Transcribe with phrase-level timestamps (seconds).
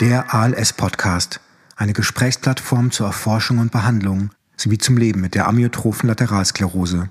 [0.00, 1.40] Der ALS-Podcast,
[1.74, 7.08] eine Gesprächsplattform zur Erforschung und Behandlung sowie zum Leben mit der amyotrophen Lateralsklerose.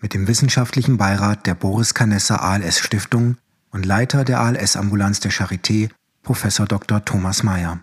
[0.00, 3.38] Mit dem wissenschaftlichen Beirat der Boris Canessa ALS Stiftung
[3.72, 5.90] und Leiter der ALS-Ambulanz der Charité,
[6.22, 6.46] Prof.
[6.68, 7.04] Dr.
[7.04, 7.82] Thomas Mayer.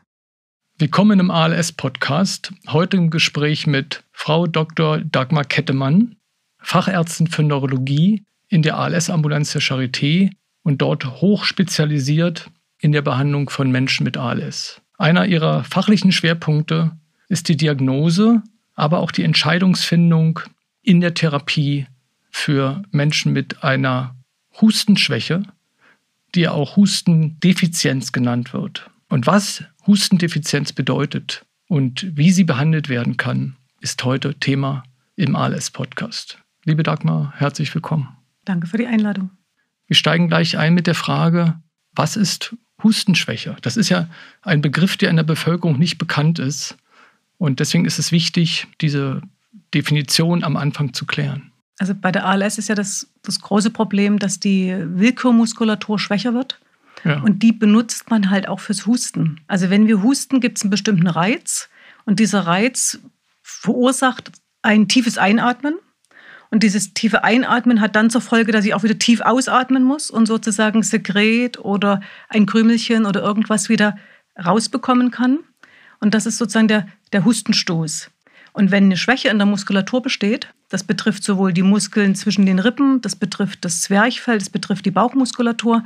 [0.78, 2.54] Willkommen im ALS-Podcast.
[2.70, 5.00] Heute im Gespräch mit Frau Dr.
[5.00, 6.16] Dagmar Kettemann,
[6.60, 10.32] Fachärztin für Neurologie in der ALS-Ambulanz der Charité
[10.64, 14.82] und dort hochspezialisiert in der Behandlung von Menschen mit ALS.
[14.98, 16.92] Einer ihrer fachlichen Schwerpunkte
[17.28, 18.42] ist die Diagnose,
[18.76, 20.40] aber auch die Entscheidungsfindung
[20.82, 21.88] in der Therapie
[22.32, 24.16] für Menschen mit einer
[24.62, 25.44] Hustenschwäche,
[26.36, 28.90] die auch Hustendefizienz genannt wird.
[29.10, 34.84] Und was Hustendefizienz bedeutet und wie sie behandelt werden kann, ist heute Thema
[35.16, 36.40] im ALS-Podcast.
[36.66, 38.10] Liebe Dagmar, herzlich willkommen.
[38.46, 39.32] Danke für die Einladung.
[39.88, 41.60] Wir steigen gleich ein mit der Frage,
[41.94, 43.56] was ist Hustenschwäche?
[43.62, 44.08] Das ist ja
[44.42, 46.78] ein Begriff, der in der Bevölkerung nicht bekannt ist.
[47.38, 49.22] Und deswegen ist es wichtig, diese
[49.74, 51.52] Definition am Anfang zu klären.
[51.80, 56.60] Also bei der ALS ist ja das, das große Problem, dass die Willkürmuskulatur schwächer wird.
[57.06, 57.22] Ja.
[57.22, 59.40] Und die benutzt man halt auch fürs Husten.
[59.48, 61.70] Also wenn wir husten, gibt es einen bestimmten Reiz.
[62.06, 63.00] Und dieser Reiz
[63.42, 64.32] verursacht
[64.62, 65.76] ein tiefes Einatmen.
[66.52, 70.10] Und dieses tiefe Einatmen hat dann zur Folge, dass ich auch wieder tief ausatmen muss
[70.10, 73.98] und sozusagen Sekret oder ein Krümelchen oder irgendwas wieder
[74.44, 75.40] rausbekommen kann.
[76.00, 78.10] Und das ist sozusagen der, der Hustenstoß.
[78.54, 82.60] Und wenn eine Schwäche in der Muskulatur besteht, das betrifft sowohl die Muskeln zwischen den
[82.60, 85.84] Rippen, das betrifft das Zwerchfell, das betrifft die Bauchmuskulatur,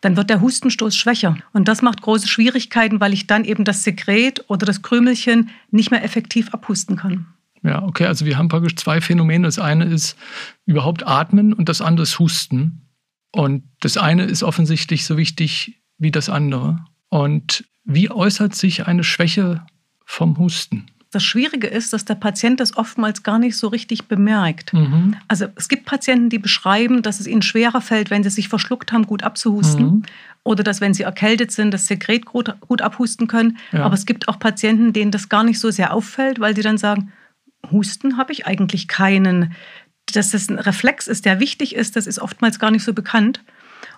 [0.00, 1.36] dann wird der Hustenstoß schwächer.
[1.52, 5.90] Und das macht große Schwierigkeiten, weil ich dann eben das Sekret oder das Krümelchen nicht
[5.90, 7.26] mehr effektiv abhusten kann.
[7.62, 9.46] Ja, okay, also wir haben praktisch zwei Phänomene.
[9.46, 10.16] Das eine ist
[10.64, 12.88] überhaupt Atmen und das andere ist Husten.
[13.32, 16.78] Und das eine ist offensichtlich so wichtig wie das andere.
[17.08, 19.64] Und wie äußert sich eine Schwäche
[20.04, 20.86] vom Husten?
[21.12, 24.72] Das Schwierige ist, dass der Patient das oftmals gar nicht so richtig bemerkt.
[24.72, 25.16] Mhm.
[25.26, 28.92] Also es gibt Patienten, die beschreiben, dass es ihnen schwerer fällt, wenn sie sich verschluckt
[28.92, 29.86] haben, gut abzuhusten.
[29.86, 30.02] Mhm.
[30.44, 33.58] Oder dass, wenn sie erkältet sind, das Sekret gut, gut abhusten können.
[33.72, 33.84] Ja.
[33.84, 36.78] Aber es gibt auch Patienten, denen das gar nicht so sehr auffällt, weil sie dann
[36.78, 37.12] sagen,
[37.70, 39.54] Husten habe ich eigentlich keinen.
[40.12, 43.42] Dass das ein Reflex ist, der wichtig ist, das ist oftmals gar nicht so bekannt.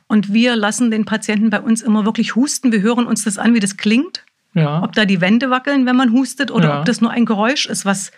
[0.09, 2.71] Und wir lassen den Patienten bei uns immer wirklich husten.
[2.71, 4.25] Wir hören uns das an, wie das klingt.
[4.53, 4.83] Ja.
[4.83, 6.81] Ob da die Wände wackeln, wenn man hustet, oder ja.
[6.81, 8.13] ob das nur ein Geräusch ist, was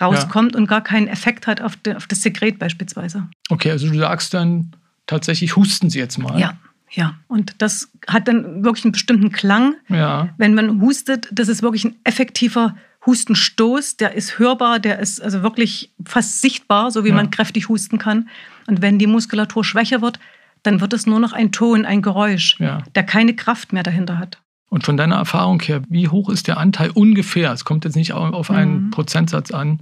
[0.00, 0.58] rauskommt ja.
[0.58, 3.26] und gar keinen Effekt hat auf, de, auf das Sekret beispielsweise.
[3.48, 4.70] Okay, also du sagst dann
[5.06, 6.38] tatsächlich, husten Sie jetzt mal.
[6.38, 6.56] Ja.
[6.92, 9.74] Ja, und das hat dann wirklich einen bestimmten Klang.
[9.88, 10.30] Ja.
[10.38, 15.42] Wenn man hustet, das ist wirklich ein effektiver Hustenstoß, der ist hörbar, der ist also
[15.42, 17.14] wirklich fast sichtbar, so wie ja.
[17.14, 18.28] man kräftig husten kann.
[18.66, 20.18] Und wenn die Muskulatur schwächer wird,
[20.62, 22.82] dann wird es nur noch ein Ton, ein Geräusch, ja.
[22.94, 24.38] der keine Kraft mehr dahinter hat.
[24.68, 27.52] Und von deiner Erfahrung her, wie hoch ist der Anteil ungefähr?
[27.52, 28.90] Es kommt jetzt nicht auf einen mhm.
[28.90, 29.80] Prozentsatz an.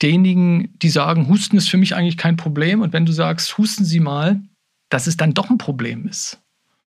[0.00, 2.80] Derjenigen, die sagen, Husten ist für mich eigentlich kein Problem.
[2.80, 4.40] Und wenn du sagst, husten Sie mal,
[4.88, 6.40] dass es dann doch ein Problem ist.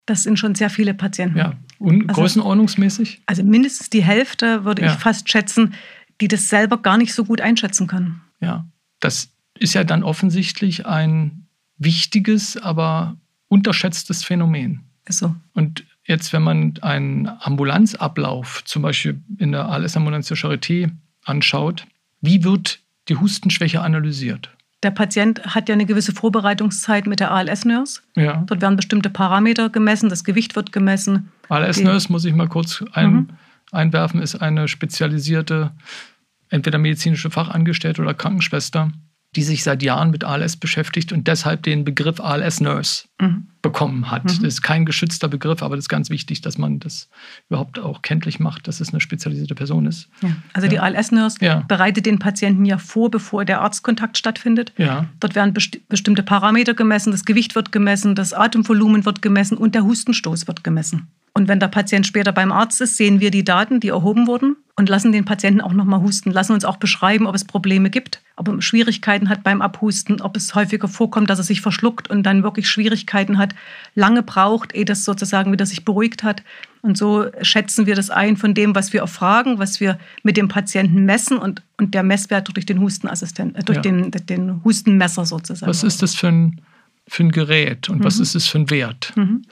[0.06, 1.38] Das sind schon sehr viele Patienten.
[1.38, 3.22] Ja, und also, größenordnungsmäßig?
[3.26, 4.94] Also mindestens die Hälfte würde ja.
[4.94, 5.74] ich fast schätzen,
[6.22, 8.22] die das selber gar nicht so gut einschätzen können.
[8.40, 8.66] Ja,
[9.00, 11.48] das ist ja dann offensichtlich ein
[11.78, 14.82] wichtiges, aber unterschätztes Phänomen.
[15.06, 15.36] Ist so.
[15.54, 20.92] Und jetzt, wenn man einen Ambulanzablauf, zum Beispiel in der ALS-Ambulanz der Charité,
[21.24, 21.86] anschaut,
[22.22, 24.52] wie wird die Hustenschwäche analysiert?
[24.84, 28.02] Der Patient hat ja eine gewisse Vorbereitungszeit mit der ALS-Nurse.
[28.16, 28.44] Ja.
[28.48, 31.32] Dort werden bestimmte Parameter gemessen, das Gewicht wird gemessen.
[31.50, 33.28] ALS-Nurse, muss ich mal kurz ein, mhm.
[33.72, 35.72] einwerfen, ist eine spezialisierte,
[36.50, 38.92] entweder medizinische Fachangestellte oder Krankenschwester,
[39.36, 43.51] die sich seit Jahren mit ALS beschäftigt und deshalb den Begriff ALS-Nurse mhm.
[43.62, 44.24] Bekommen hat.
[44.24, 44.28] Mhm.
[44.30, 47.10] Das ist kein geschützter Begriff, aber das ist ganz wichtig, dass man das
[47.50, 50.10] überhaupt auch kenntlich macht, dass es eine spezialisierte Person ist.
[50.22, 50.30] Ja.
[50.54, 51.64] Also die ALS-Nurse ja.
[51.68, 54.74] bereitet den Patienten ja vor, bevor der Arztkontakt stattfindet.
[54.78, 55.06] Ja.
[55.20, 59.76] Dort werden besti bestimmte Parameter gemessen, das Gewicht wird gemessen, das Atemvolumen wird gemessen und
[59.76, 61.08] der Hustenstoß wird gemessen.
[61.34, 64.58] Und wenn der Patient später beim Arzt ist, sehen wir die Daten, die erhoben wurden
[64.76, 68.22] und lassen den Patienten auch nochmal husten, lassen uns auch beschreiben, ob es Probleme gibt,
[68.36, 72.24] ob er Schwierigkeiten hat beim Abhusten, ob es häufiger vorkommt, dass er sich verschluckt und
[72.24, 73.51] dann wirklich Schwierigkeiten hat,
[73.96, 76.44] lange braucht, ehe das sozusagen wieder sich beruhigt hat.
[76.82, 80.48] Und so schätzen wir das ein von dem, was wir erfragen, was wir mit dem
[80.48, 83.82] Patienten messen und, und der Messwert durch den Hustenassistent, äh, durch ja.
[83.82, 85.70] den, den Hustenmesser sozusagen.
[85.70, 86.62] Was ist das für ein,
[87.08, 88.04] für ein Gerät und mhm.
[88.04, 89.14] was ist es für ein Wert?
[89.16, 89.44] Mhm.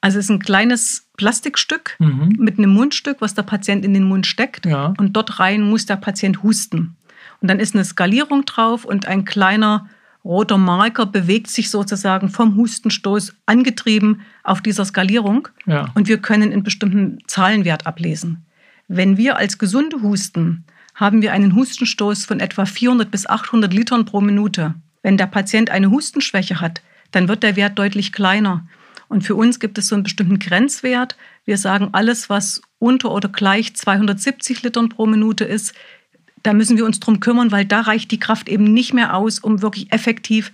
[0.00, 2.36] Also es ist ein kleines Plastikstück mhm.
[2.38, 4.66] mit einem Mundstück, was der Patient in den Mund steckt.
[4.66, 4.94] Ja.
[4.98, 6.96] Und dort rein muss der Patient husten.
[7.40, 9.88] Und dann ist eine Skalierung drauf und ein kleiner
[10.26, 15.48] roter Marker bewegt sich sozusagen vom Hustenstoß angetrieben auf dieser Skalierung.
[15.66, 15.86] Ja.
[15.94, 18.44] Und wir können einen bestimmten Zahlenwert ablesen.
[18.88, 20.64] Wenn wir als Gesunde husten,
[20.94, 24.74] haben wir einen Hustenstoß von etwa 400 bis 800 Litern pro Minute.
[25.02, 26.82] Wenn der Patient eine Hustenschwäche hat,
[27.12, 28.66] dann wird der Wert deutlich kleiner.
[29.08, 31.16] Und für uns gibt es so einen bestimmten Grenzwert.
[31.44, 35.74] Wir sagen, alles, was unter oder gleich 270 Litern pro Minute ist,
[36.46, 39.40] da müssen wir uns drum kümmern, weil da reicht die Kraft eben nicht mehr aus,
[39.40, 40.52] um wirklich effektiv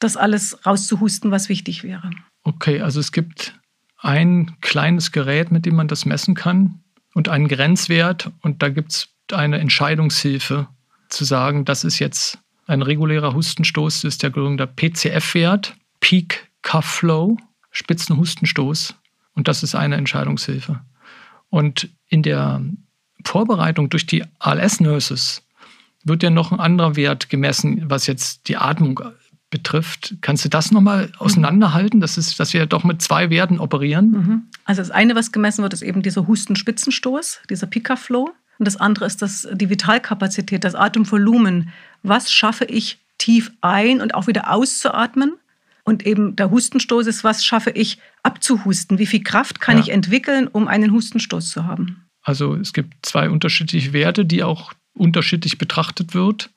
[0.00, 2.10] das alles rauszuhusten, was wichtig wäre.
[2.42, 3.54] Okay, also es gibt
[3.98, 6.80] ein kleines Gerät, mit dem man das messen kann
[7.14, 10.66] und einen Grenzwert und da gibt es eine Entscheidungshilfe
[11.08, 16.86] zu sagen, das ist jetzt ein regulärer Hustenstoß, das ist der der PCF-Wert, Peak Cuff
[16.86, 17.36] Flow,
[17.70, 18.94] Spitzenhustenstoß
[19.34, 20.80] und das ist eine Entscheidungshilfe.
[21.50, 22.62] Und in der
[23.24, 25.42] Vorbereitung durch die ALS-Nurses
[26.04, 29.00] wird ja noch ein anderer Wert gemessen, was jetzt die Atmung
[29.50, 30.14] betrifft.
[30.20, 34.10] Kannst du das nochmal auseinanderhalten, Das ist, dass wir doch mit zwei Werten operieren?
[34.10, 34.42] Mhm.
[34.64, 38.30] Also das eine, was gemessen wird, ist eben dieser Hustenspitzenstoß, dieser Pika-Flow.
[38.58, 41.70] Und das andere ist das, die Vitalkapazität, das Atemvolumen.
[42.02, 45.34] Was schaffe ich tief ein und auch wieder auszuatmen?
[45.84, 48.98] Und eben der Hustenstoß ist, was schaffe ich abzuhusten?
[48.98, 49.82] Wie viel Kraft kann ja.
[49.82, 52.04] ich entwickeln, um einen Hustenstoß zu haben?
[52.30, 56.50] Also es gibt zwei unterschiedliche Werte, die auch unterschiedlich betrachtet wird.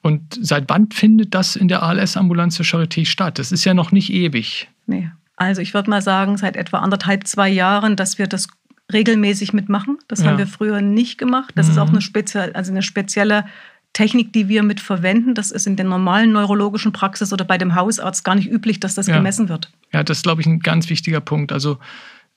[0.00, 3.38] Und seit wann findet das in der ALS-Ambulanz der Charité statt?
[3.38, 4.70] Das ist ja noch nicht ewig.
[4.86, 5.10] Nee.
[5.36, 8.48] Also ich würde mal sagen, seit etwa anderthalb, zwei Jahren, dass wir das
[8.90, 9.98] regelmäßig mitmachen.
[10.08, 10.28] Das ja.
[10.28, 11.52] haben wir früher nicht gemacht.
[11.54, 11.72] Das mhm.
[11.72, 13.44] ist auch eine, spezielle, also eine spezielle
[13.92, 15.34] Technik, die wir mit verwenden.
[15.34, 18.94] Das ist in der normalen neurologischen Praxis oder bei dem Hausarzt gar nicht üblich, dass
[18.94, 19.18] das ja.
[19.18, 19.70] gemessen wird.
[19.92, 21.52] Ja, das ist, glaube ich, ein ganz wichtiger Punkt.
[21.52, 21.78] Also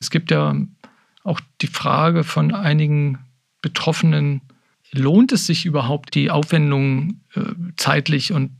[0.01, 0.53] es gibt ja
[1.23, 3.19] auch die Frage von einigen
[3.62, 4.41] Betroffenen,
[4.91, 7.41] lohnt es sich überhaupt, die Aufwendungen äh,
[7.77, 8.51] zeitlich und,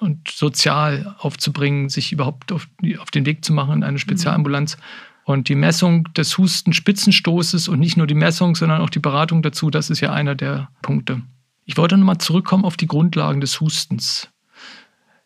[0.00, 2.68] und sozial aufzubringen, sich überhaupt auf,
[2.98, 4.76] auf den Weg zu machen in eine Spezialambulanz?
[5.24, 9.70] Und die Messung des Hustenspitzenstoßes und nicht nur die Messung, sondern auch die Beratung dazu,
[9.70, 11.22] das ist ja einer der Punkte.
[11.64, 14.28] Ich wollte nochmal zurückkommen auf die Grundlagen des Hustens.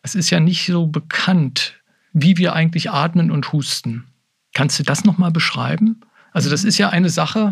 [0.03, 1.81] Es ist ja nicht so bekannt,
[2.13, 4.05] wie wir eigentlich atmen und husten.
[4.53, 6.01] Kannst du das nochmal beschreiben?
[6.37, 7.49] Also das ist ja eine Sache,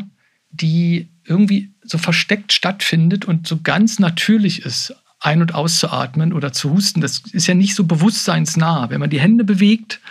[0.51, 6.69] die irgendwie so versteckt stattfindet und so ganz natürlich ist, ein- und auszuatmen oder zu
[6.69, 7.01] husten.
[7.01, 8.91] Das ist ja nicht so bewusstseinsnah.
[8.91, 10.01] Wenn man die Hände bewegt,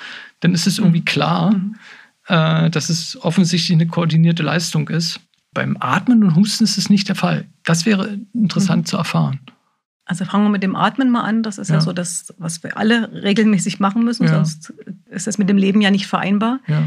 [0.40, 1.76] dann ist es irgendwie klar, mhm.
[2.26, 5.20] äh, dass es offensichtlich eine koordinierte Leistung ist.
[5.52, 7.44] Beim Atmen und Husten ist es nicht der Fall.
[7.62, 8.86] Das wäre interessant mhm.
[8.86, 9.38] zu erfahren.
[10.04, 11.44] Also fangen wir mit dem Atmen mal an.
[11.44, 14.34] Das ist ja, ja so das, was wir alle regelmäßig machen müssen, ja.
[14.34, 14.74] sonst
[15.10, 16.58] ist das mit dem Leben ja nicht vereinbar.
[16.66, 16.82] Ja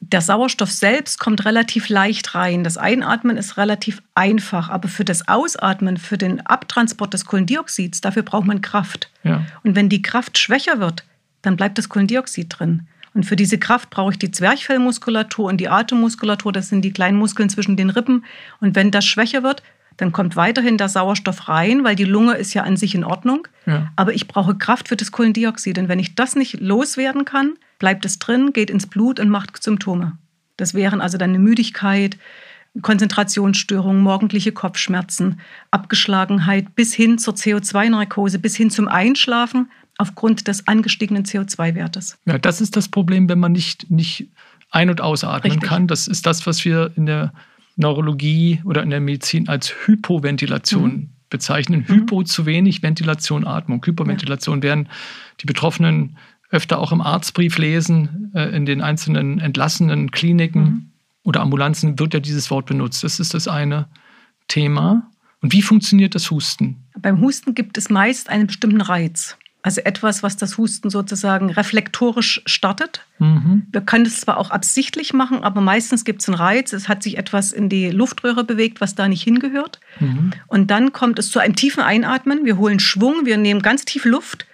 [0.00, 2.64] der Sauerstoff selbst kommt relativ leicht rein.
[2.64, 8.22] Das Einatmen ist relativ einfach, aber für das Ausatmen, für den Abtransport des Kohlendioxids, dafür
[8.22, 9.10] braucht man Kraft.
[9.22, 9.44] Ja.
[9.62, 11.04] Und wenn die Kraft schwächer wird,
[11.42, 12.86] dann bleibt das Kohlendioxid drin.
[13.12, 17.18] Und für diese Kraft brauche ich die Zwerchfellmuskulatur und die Atemmuskulatur, das sind die kleinen
[17.18, 18.24] Muskeln zwischen den Rippen.
[18.60, 19.62] Und wenn das schwächer wird,
[19.96, 23.48] dann kommt weiterhin der Sauerstoff rein, weil die Lunge ist ja an sich in Ordnung.
[23.66, 23.90] Ja.
[23.96, 25.76] Aber ich brauche Kraft für das Kohlendioxid.
[25.76, 29.60] Und wenn ich das nicht loswerden kann, bleibt es drin, geht ins Blut und macht
[29.60, 30.16] Symptome.
[30.56, 32.16] Das wären also dann eine Müdigkeit,
[32.82, 35.40] Konzentrationsstörungen, morgendliche Kopfschmerzen,
[35.72, 42.18] Abgeschlagenheit bis hin zur CO2-Narkose, bis hin zum Einschlafen aufgrund des angestiegenen CO2-Wertes.
[42.26, 44.28] Ja, das ist das Problem, wenn man nicht, nicht
[44.70, 45.68] ein- und ausatmen Richtig.
[45.68, 45.88] kann.
[45.88, 47.32] Das ist das, was wir in der
[47.76, 51.08] Neurologie oder in der Medizin als Hypoventilation mhm.
[51.28, 51.84] bezeichnen.
[51.88, 51.94] Mhm.
[51.94, 53.84] Hypo zu wenig, Ventilation, Atmung.
[53.84, 54.64] Hyperventilation ja.
[54.64, 54.88] werden
[55.40, 56.16] die Betroffenen
[56.50, 60.90] öfter auch im Arztbrief lesen, äh, in den einzelnen entlassenen Kliniken mhm.
[61.22, 63.04] oder Ambulanzen wird ja dieses Wort benutzt.
[63.04, 63.86] Das ist das eine
[64.48, 65.10] Thema.
[65.42, 66.76] Und wie funktioniert das Husten?
[66.98, 69.36] Beim Husten gibt es meist einen bestimmten Reiz.
[69.62, 73.04] Also etwas, was das Husten sozusagen reflektorisch startet.
[73.18, 73.66] Mhm.
[73.70, 76.72] Wir können es zwar auch absichtlich machen, aber meistens gibt es einen Reiz.
[76.72, 79.78] Es hat sich etwas in die Luftröhre bewegt, was da nicht hingehört.
[79.98, 80.30] Mhm.
[80.46, 82.46] Und dann kommt es zu einem tiefen Einatmen.
[82.46, 84.46] Wir holen Schwung, wir nehmen ganz tief Luft.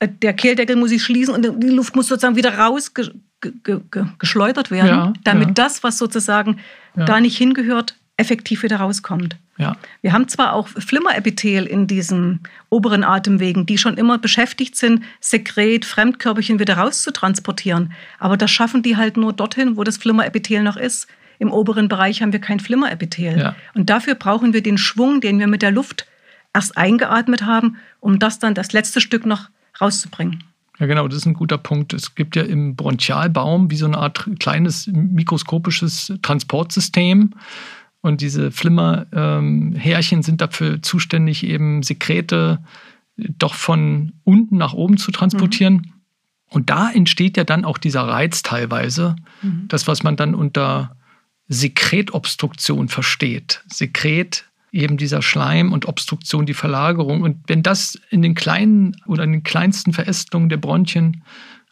[0.00, 5.12] Äh, der Kehldeckel muss sich schließen und die Luft muss sozusagen wieder rausgeschleudert werden, ja,
[5.22, 5.54] damit ja.
[5.54, 6.58] das, was sozusagen
[6.96, 7.04] ja.
[7.04, 9.36] da nicht hingehört, effektiv wieder rauskommt.
[9.56, 9.76] Ja.
[10.02, 12.40] Wir haben zwar auch Flimmerepithel in diesen
[12.70, 18.96] oberen Atemwegen, die schon immer beschäftigt sind, Sekret, Fremdkörperchen wieder rauszutransportieren, aber das schaffen die
[18.96, 21.06] halt nur dorthin, wo das Flimmerepithel noch ist.
[21.38, 23.54] Im oberen Bereich haben wir kein Flimmerepithel.
[23.74, 26.06] Und dafür brauchen wir den Schwung, den wir mit der Luft
[26.52, 29.48] erst eingeatmet haben, um das dann das letzte Stück noch
[29.80, 30.44] rauszubringen.
[30.78, 31.92] Ja, genau, das ist ein guter Punkt.
[31.92, 37.34] Es gibt ja im Bronchialbaum wie so eine Art kleines mikroskopisches Transportsystem.
[38.00, 42.60] Und diese Flimmerhärchen ähm, sind dafür zuständig, eben Sekrete
[43.16, 45.74] doch von unten nach oben zu transportieren.
[45.74, 45.92] Mhm.
[46.48, 49.66] Und da entsteht ja dann auch dieser Reiz teilweise, mhm.
[49.68, 50.96] das, was man dann unter
[51.48, 53.62] Sekretobstruktion versteht.
[53.66, 57.22] Sekret eben dieser Schleim und Obstruktion, die Verlagerung.
[57.22, 61.24] Und wenn das in den kleinen oder in den kleinsten Verästelungen der Bronchien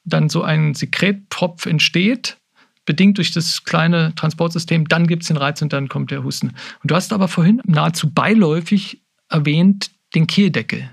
[0.04, 2.38] dann so ein Sekretpropf entsteht,
[2.84, 6.48] bedingt durch das kleine Transportsystem, dann gibt es den Reiz und dann kommt der Husten.
[6.82, 10.90] Und du hast aber vorhin nahezu beiläufig erwähnt den Kehldeckel.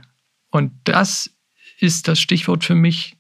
[0.52, 1.32] Und das
[1.80, 3.16] ist das Stichwort für mich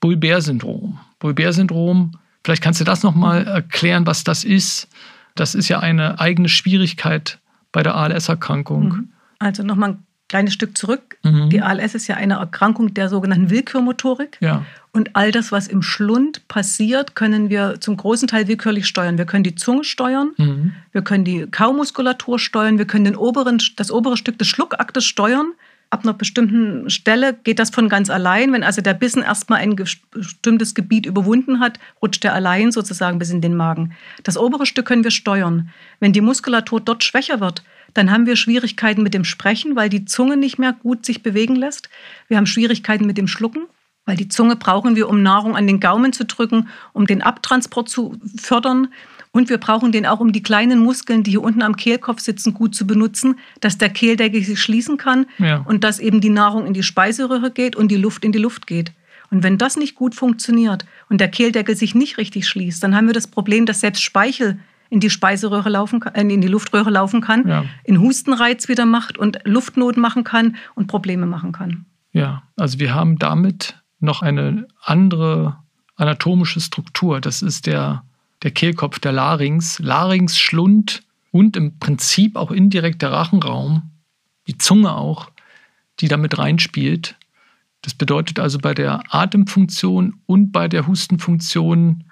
[0.00, 0.98] Bulbär-Syndrom.
[1.18, 2.12] Bulbär-Syndrom,
[2.44, 4.88] vielleicht kannst du das nochmal erklären, was das ist.
[5.34, 7.40] Das ist ja eine eigene Schwierigkeit
[7.72, 8.88] bei der ALS-Erkrankung.
[8.88, 9.08] Mhm.
[9.38, 11.18] Also nochmal ein kleines Stück zurück.
[11.22, 11.50] Mhm.
[11.50, 14.38] Die ALS ist ja eine Erkrankung der sogenannten Willkürmotorik.
[14.40, 14.64] Ja.
[14.92, 19.18] Und all das, was im Schlund passiert, können wir zum großen Teil willkürlich steuern.
[19.18, 20.72] Wir können die Zunge steuern, mhm.
[20.92, 25.52] wir können die Kaumuskulatur steuern, wir können den oberen, das obere Stück des Schluckaktes steuern.
[25.92, 28.52] Ab einer bestimmten Stelle geht das von ganz allein.
[28.52, 33.30] Wenn also der Bissen erstmal ein bestimmtes Gebiet überwunden hat, rutscht er allein sozusagen bis
[33.30, 33.92] in den Magen.
[34.22, 35.70] Das obere Stück können wir steuern.
[35.98, 40.04] Wenn die Muskulatur dort schwächer wird, dann haben wir Schwierigkeiten mit dem Sprechen, weil die
[40.04, 41.88] Zunge nicht mehr gut sich bewegen lässt.
[42.28, 43.66] Wir haben Schwierigkeiten mit dem Schlucken,
[44.06, 47.88] weil die Zunge brauchen wir, um Nahrung an den Gaumen zu drücken, um den Abtransport
[47.88, 48.92] zu fördern.
[49.32, 52.52] Und wir brauchen den auch, um die kleinen Muskeln, die hier unten am Kehlkopf sitzen,
[52.52, 55.58] gut zu benutzen, dass der Kehldeckel sich schließen kann ja.
[55.58, 58.66] und dass eben die Nahrung in die Speiseröhre geht und die Luft in die Luft
[58.66, 58.92] geht.
[59.30, 63.06] Und wenn das nicht gut funktioniert und der Kehldeckel sich nicht richtig schließt, dann haben
[63.06, 64.58] wir das Problem, dass selbst Speichel
[64.90, 67.64] in die Speiseröhre laufen kann, äh, in die Luftröhre laufen kann, ja.
[67.84, 71.86] in Hustenreiz wieder macht und Luftnot machen kann und Probleme machen kann.
[72.12, 75.58] Ja, also wir haben damit noch eine andere
[75.94, 77.20] anatomische Struktur.
[77.20, 78.02] Das ist der,
[78.42, 79.78] der Kehlkopf, der Larynx.
[79.78, 83.90] Larynx, Schlund und im Prinzip auch indirekt der Rachenraum,
[84.46, 85.30] die Zunge auch,
[86.00, 87.16] die damit reinspielt.
[87.82, 92.04] Das bedeutet also bei der Atemfunktion und bei der Hustenfunktion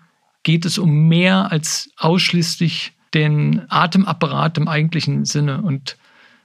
[0.43, 5.63] geht es um mehr als ausschließlich den Atemapparat im eigentlichen Sinne.
[5.63, 5.97] Und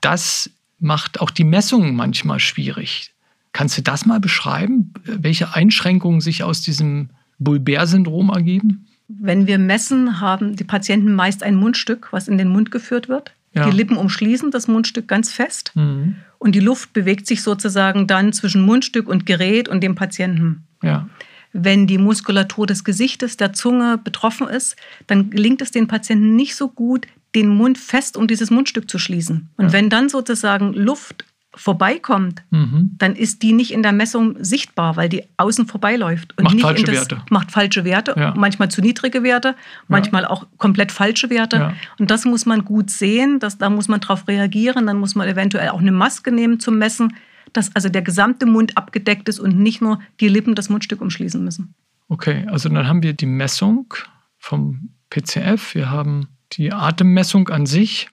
[0.02, 0.50] das
[0.80, 3.14] macht auch die Messungen manchmal schwierig.
[3.54, 8.88] Kannst du das mal beschreiben, welche Einschränkungen sich aus diesem Bulbär-Syndrom ergeben?
[9.20, 13.34] Wenn wir messen, haben die Patienten meist ein Mundstück, was in den Mund geführt wird.
[13.54, 13.70] Ja.
[13.70, 16.16] Die Lippen umschließen das Mundstück ganz fest mhm.
[16.40, 20.64] und die Luft bewegt sich sozusagen dann zwischen Mundstück und Gerät und dem Patienten.
[20.82, 21.08] Ja.
[21.52, 26.56] Wenn die Muskulatur des Gesichtes, der Zunge betroffen ist, dann gelingt es den Patienten nicht
[26.56, 27.06] so gut,
[27.36, 29.50] den Mund fest um dieses Mundstück zu schließen.
[29.58, 29.74] Und ja.
[29.74, 32.96] wenn dann sozusagen Luft vorbeikommt, mhm.
[32.98, 36.64] dann ist die nicht in der Messung sichtbar, weil die außen vorbeiläuft und macht nicht
[36.64, 37.22] falsche das, Werte.
[37.30, 38.34] macht falsche Werte, ja.
[38.36, 39.56] manchmal zu niedrige Werte,
[39.88, 40.30] manchmal ja.
[40.30, 41.58] auch komplett falsche Werte.
[41.58, 41.74] Ja.
[42.00, 45.28] Und das muss man gut sehen, das, da muss man darauf reagieren, dann muss man
[45.28, 47.14] eventuell auch eine Maske nehmen zum Messen
[47.54, 51.44] dass also der gesamte Mund abgedeckt ist und nicht nur die Lippen das Mundstück umschließen
[51.44, 51.76] müssen.
[52.10, 53.94] Okay, also dann haben wir die Messung
[54.38, 58.10] vom PCF, wir haben die Atemmessung an sich.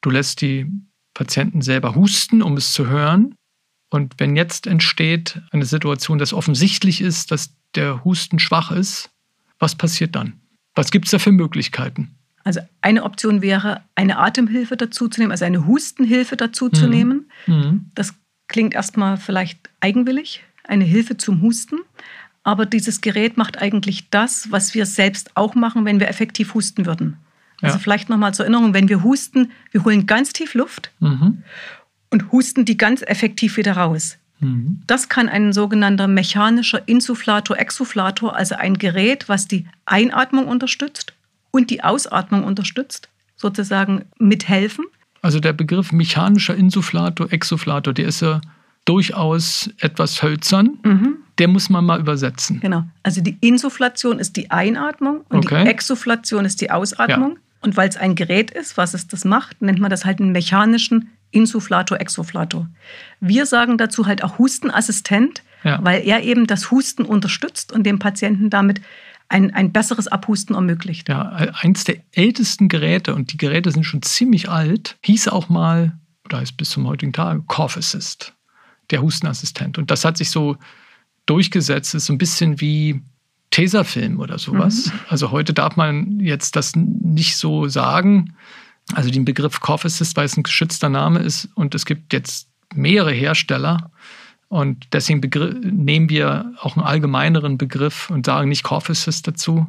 [0.00, 0.70] Du lässt die
[1.20, 3.34] Patienten selber husten, um es zu hören.
[3.90, 9.10] Und wenn jetzt entsteht eine Situation, dass offensichtlich ist, dass der Husten schwach ist,
[9.58, 10.40] was passiert dann?
[10.74, 12.14] Was gibt es da für Möglichkeiten?
[12.42, 16.90] Also eine Option wäre, eine Atemhilfe dazu zu nehmen, also eine Hustenhilfe dazu zu mhm.
[16.90, 17.30] nehmen.
[17.46, 17.90] Mhm.
[17.94, 18.14] Das
[18.50, 21.78] Klingt erstmal vielleicht eigenwillig, eine Hilfe zum Husten.
[22.42, 26.84] Aber dieses Gerät macht eigentlich das, was wir selbst auch machen, wenn wir effektiv husten
[26.84, 27.16] würden.
[27.62, 27.82] Also ja.
[27.82, 31.42] vielleicht nochmal zur Erinnerung, wenn wir husten, wir holen ganz tief Luft mhm.
[32.10, 34.18] und husten die ganz effektiv wieder raus.
[34.40, 34.82] Mhm.
[34.86, 41.14] Das kann ein sogenannter mechanischer Insufflator, Exsufflator, also ein Gerät, was die Einatmung unterstützt
[41.50, 44.86] und die Ausatmung unterstützt, sozusagen mithelfen.
[45.22, 48.40] Also der Begriff mechanischer Insufflator, Exsufflator, der ist ja
[48.86, 50.78] durchaus etwas hölzern.
[50.82, 51.16] Mhm.
[51.38, 52.60] Der muss man mal übersetzen.
[52.60, 52.84] Genau.
[53.02, 55.64] Also die Insufflation ist die Einatmung und okay.
[55.64, 57.32] die Exsufflation ist die Ausatmung.
[57.32, 57.40] Ja.
[57.60, 60.32] Und weil es ein Gerät ist, was es das macht, nennt man das halt einen
[60.32, 62.68] mechanischen Insufflator, Exsufflator.
[63.20, 65.78] Wir sagen dazu halt auch Hustenassistent, ja.
[65.82, 68.80] weil er eben das Husten unterstützt und dem Patienten damit
[69.28, 71.08] ein, ein besseres Abhusten ermöglicht.
[71.08, 75.96] Ja, eins der ältesten Geräte, und die Geräte sind schon ziemlich alt, hieß auch mal,
[76.24, 78.34] oder ist bis zum heutigen Tag, Cough Assist,
[78.90, 79.78] der Hustenassistent.
[79.78, 80.56] Und das hat sich so
[81.26, 83.02] durchgesetzt, ist so ein bisschen wie
[83.50, 84.86] Tesafilm oder sowas.
[84.86, 85.00] Mhm.
[85.08, 88.34] Also heute darf man jetzt das nicht so sagen.
[88.94, 92.48] Also den Begriff Cough Assist, weil es ein geschützter Name ist und es gibt jetzt
[92.74, 93.90] mehrere Hersteller,
[94.50, 95.20] und deswegen
[95.62, 99.68] nehmen wir auch einen allgemeineren Begriff und sagen nicht Cough Assist dazu.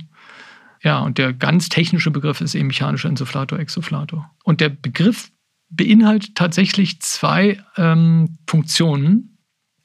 [0.81, 4.31] Ja, und der ganz technische Begriff ist eben mechanischer Insufflator, Exsufflator.
[4.43, 5.31] Und der Begriff
[5.69, 9.30] beinhaltet tatsächlich zwei ähm, Funktionen.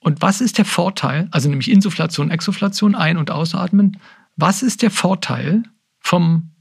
[0.07, 3.99] Und was ist der Vorteil, also nämlich Insufflation, Exsufflation, Ein- und Ausatmen,
[4.37, 5.65] was ist der Vorteil
[5.99, 6.53] vom,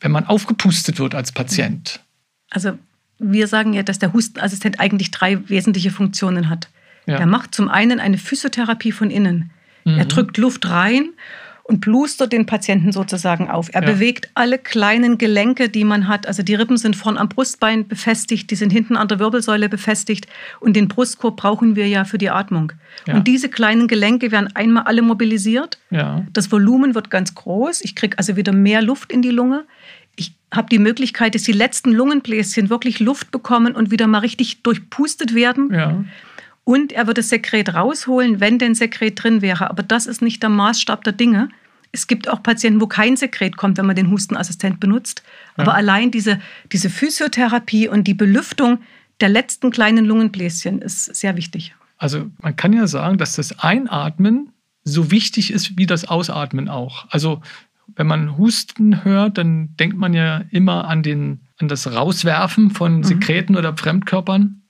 [0.00, 2.00] wenn man aufgepustet wird als Patient?
[2.48, 2.78] Also
[3.18, 6.70] wir sagen ja, dass der Hustenassistent eigentlich drei wesentliche Funktionen hat.
[7.04, 7.18] Ja.
[7.18, 9.50] Er macht zum einen eine Physiotherapie von innen.
[9.84, 9.98] Mhm.
[9.98, 11.10] Er drückt Luft rein
[11.66, 13.70] und blustert den Patienten sozusagen auf.
[13.72, 13.90] Er ja.
[13.90, 16.26] bewegt alle kleinen Gelenke, die man hat.
[16.26, 20.26] Also die Rippen sind vorn am Brustbein befestigt, die sind hinten an der Wirbelsäule befestigt
[20.60, 22.72] und den Brustkorb brauchen wir ja für die Atmung.
[23.06, 23.14] Ja.
[23.14, 25.78] Und diese kleinen Gelenke werden einmal alle mobilisiert.
[25.90, 26.26] Ja.
[26.34, 27.80] Das Volumen wird ganz groß.
[27.80, 29.64] Ich kriege also wieder mehr Luft in die Lunge.
[30.16, 34.62] Ich habe die Möglichkeit, dass die letzten Lungenbläschen wirklich Luft bekommen und wieder mal richtig
[34.62, 35.70] durchpustet werden.
[36.64, 39.70] Und er würde das Sekret rausholen, wenn denn Sekret drin wäre.
[39.70, 41.50] Aber das ist nicht der Maßstab der Dinge.
[41.92, 45.22] Es gibt auch Patienten, wo kein Sekret kommt, wenn man den Hustenassistent benutzt.
[45.56, 45.76] Aber ja.
[45.76, 46.40] allein diese,
[46.72, 48.78] diese Physiotherapie und die Belüftung
[49.20, 51.74] der letzten kleinen Lungenbläschen ist sehr wichtig.
[51.98, 54.50] Also man kann ja sagen, dass das Einatmen
[54.82, 57.06] so wichtig ist wie das Ausatmen auch.
[57.10, 57.40] Also
[57.94, 62.98] wenn man Husten hört, dann denkt man ja immer an, den, an das Rauswerfen von
[62.98, 63.04] mhm.
[63.04, 63.58] Sekreten mhm.
[63.58, 64.62] oder Fremdkörpern.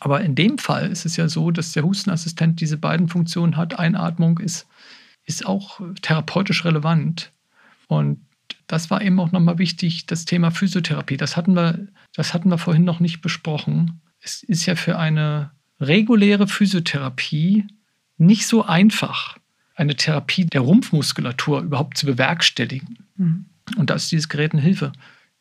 [0.00, 3.78] Aber in dem Fall ist es ja so, dass der Hustenassistent diese beiden Funktionen hat.
[3.78, 4.66] Einatmung ist,
[5.24, 7.32] ist auch therapeutisch relevant.
[7.86, 8.20] Und
[8.66, 11.16] das war eben auch nochmal wichtig, das Thema Physiotherapie.
[11.16, 14.00] Das hatten, wir, das hatten wir vorhin noch nicht besprochen.
[14.20, 17.66] Es ist ja für eine reguläre Physiotherapie
[18.18, 19.38] nicht so einfach,
[19.74, 22.98] eine Therapie der Rumpfmuskulatur überhaupt zu bewerkstelligen.
[23.16, 23.46] Mhm.
[23.76, 24.92] Und da ist dieses Gerät eine Hilfe.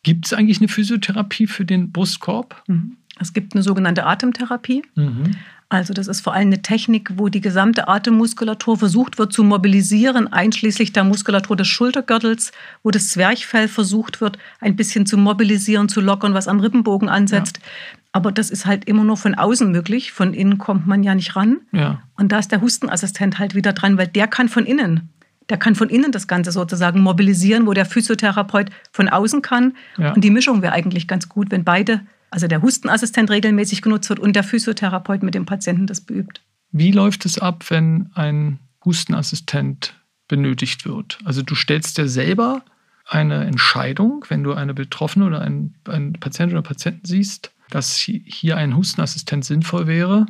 [0.03, 2.63] Gibt es eigentlich eine Physiotherapie für den Brustkorb?
[2.67, 2.97] Mhm.
[3.19, 4.83] Es gibt eine sogenannte Atemtherapie.
[4.95, 5.35] Mhm.
[5.69, 10.31] Also das ist vor allem eine Technik, wo die gesamte Atemmuskulatur versucht wird zu mobilisieren,
[10.31, 15.99] einschließlich der Muskulatur des Schultergürtels, wo das Zwerchfell versucht wird, ein bisschen zu mobilisieren, zu
[15.99, 17.57] lockern, was am Rippenbogen ansetzt.
[17.57, 17.99] Ja.
[18.13, 20.13] Aber das ist halt immer nur von außen möglich.
[20.13, 21.57] Von innen kommt man ja nicht ran.
[21.73, 22.01] Ja.
[22.15, 25.09] Und da ist der Hustenassistent halt wieder dran, weil der kann von innen.
[25.49, 29.75] Der kann von innen das Ganze sozusagen mobilisieren, wo der Physiotherapeut von außen kann.
[29.97, 30.13] Ja.
[30.13, 34.19] Und die Mischung wäre eigentlich ganz gut, wenn beide also der Hustenassistent regelmäßig genutzt wird
[34.19, 36.41] und der Physiotherapeut mit dem Patienten das beübt.
[36.71, 39.95] Wie läuft es ab, wenn ein Hustenassistent
[40.27, 41.19] benötigt wird?
[41.23, 42.63] Also du stellst dir selber
[43.05, 48.57] eine Entscheidung, wenn du eine Betroffene oder einen, einen Patienten oder Patienten siehst, dass hier
[48.57, 50.25] ein Hustenassistent sinnvoll wäre.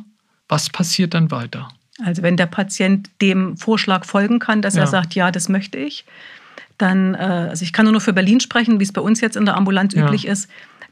[0.48, 1.68] Was passiert dann weiter?
[2.04, 4.82] Also wenn der Patient dem Vorschlag folgen kann, dass ja.
[4.82, 6.04] er sagt, ja, das möchte ich,
[6.78, 9.36] dann, äh, also ich kann nur noch für Berlin sprechen, wie es bei uns jetzt
[9.36, 10.04] in der Ambulanz ja.
[10.04, 10.48] üblich ist,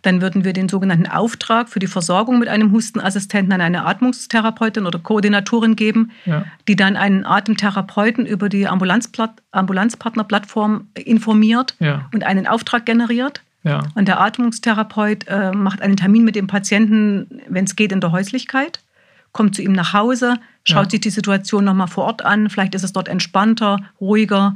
[0.07, 4.87] dann würden wir den sogenannten Auftrag für die Versorgung mit einem Hustenassistenten an eine Atmungstherapeutin
[4.87, 6.47] oder Koordinatorin geben, ja.
[6.69, 12.09] die dann einen Atemtherapeuten über die Ambulanzpartnerplattform informiert ja.
[12.14, 13.42] und einen Auftrag generiert.
[13.64, 13.83] Ja.
[13.97, 18.12] Und der Atmungstherapeut äh, macht einen Termin mit dem Patienten, wenn es geht, in der
[18.12, 18.79] Häuslichkeit,
[19.33, 22.85] kommt zu ihm nach Hause, schaut sich die Situation nochmal vor Ort an, vielleicht ist
[22.85, 24.55] es dort entspannter, ruhiger,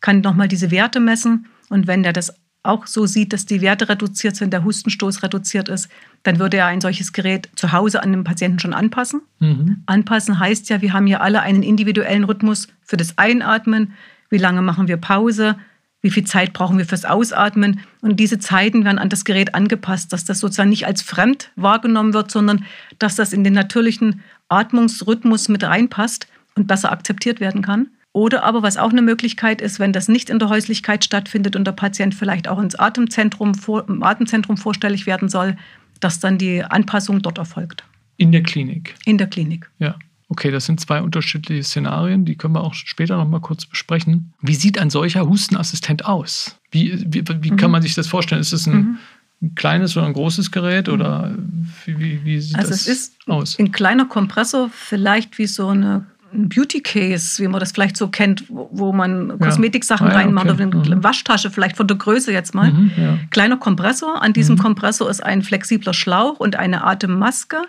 [0.00, 1.48] kann nochmal diese Werte messen.
[1.68, 2.32] Und wenn der das
[2.68, 5.88] auch so sieht, dass die Werte reduziert sind, der Hustenstoß reduziert ist,
[6.22, 9.22] dann würde er ein solches Gerät zu Hause an den Patienten schon anpassen.
[9.38, 9.82] Mhm.
[9.86, 13.92] Anpassen heißt ja, wir haben ja alle einen individuellen Rhythmus für das Einatmen.
[14.30, 15.56] Wie lange machen wir Pause?
[16.02, 17.80] Wie viel Zeit brauchen wir fürs Ausatmen?
[18.00, 22.14] Und diese Zeiten werden an das Gerät angepasst, dass das sozusagen nicht als fremd wahrgenommen
[22.14, 22.64] wird, sondern
[22.98, 27.88] dass das in den natürlichen Atmungsrhythmus mit reinpasst und besser akzeptiert werden kann.
[28.16, 31.66] Oder aber, was auch eine Möglichkeit ist, wenn das nicht in der Häuslichkeit stattfindet und
[31.66, 33.52] der Patient vielleicht auch ins Atemzentrum,
[33.88, 35.58] im Atemzentrum vorstellig werden soll,
[36.00, 37.84] dass dann die Anpassung dort erfolgt.
[38.16, 38.94] In der Klinik?
[39.04, 39.70] In der Klinik.
[39.80, 39.96] Ja.
[40.30, 44.32] Okay, das sind zwei unterschiedliche Szenarien, die können wir auch später noch mal kurz besprechen.
[44.40, 46.58] Wie sieht ein solcher Hustenassistent aus?
[46.70, 47.56] Wie, wie, wie mhm.
[47.58, 48.40] kann man sich das vorstellen?
[48.40, 48.98] Ist es ein, mhm.
[49.42, 51.36] ein, kleines oder ein großes Gerät oder
[51.84, 52.88] wie, wie sieht also das aus?
[53.26, 57.60] Also es ist ein kleiner Kompressor, vielleicht wie so eine ein Beauty Case, wie man
[57.60, 60.12] das vielleicht so kennt, wo man Kosmetiksachen ja.
[60.12, 60.66] ah, ja, reinmacht okay.
[60.66, 61.04] oder eine mhm.
[61.04, 62.72] Waschtasche, vielleicht von der Größe jetzt mal.
[62.72, 63.18] Mhm, ja.
[63.30, 64.22] Kleiner Kompressor.
[64.22, 64.60] An diesem mhm.
[64.60, 67.62] Kompressor ist ein flexibler Schlauch und eine Atemmaske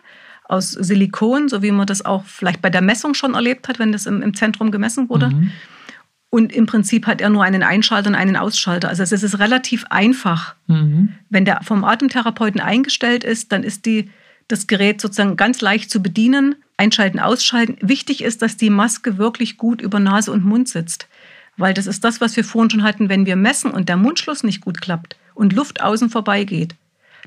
[0.45, 3.91] aus Silikon, so wie man das auch vielleicht bei der Messung schon erlebt hat, wenn
[3.91, 5.29] das im, im Zentrum gemessen wurde.
[5.29, 5.51] Mhm.
[6.29, 8.89] Und im Prinzip hat er nur einen Einschalter und einen Ausschalter.
[8.89, 10.55] Also es ist relativ einfach.
[10.67, 11.09] Mhm.
[11.29, 14.09] Wenn der vom Atemtherapeuten eingestellt ist, dann ist die,
[14.47, 17.77] das Gerät sozusagen ganz leicht zu bedienen Einschalten, Ausschalten.
[17.81, 21.07] Wichtig ist, dass die Maske wirklich gut über Nase und Mund sitzt.
[21.57, 24.43] Weil das ist das, was wir vorhin schon hatten, wenn wir messen und der Mundschluss
[24.43, 26.75] nicht gut klappt und Luft außen vorbeigeht.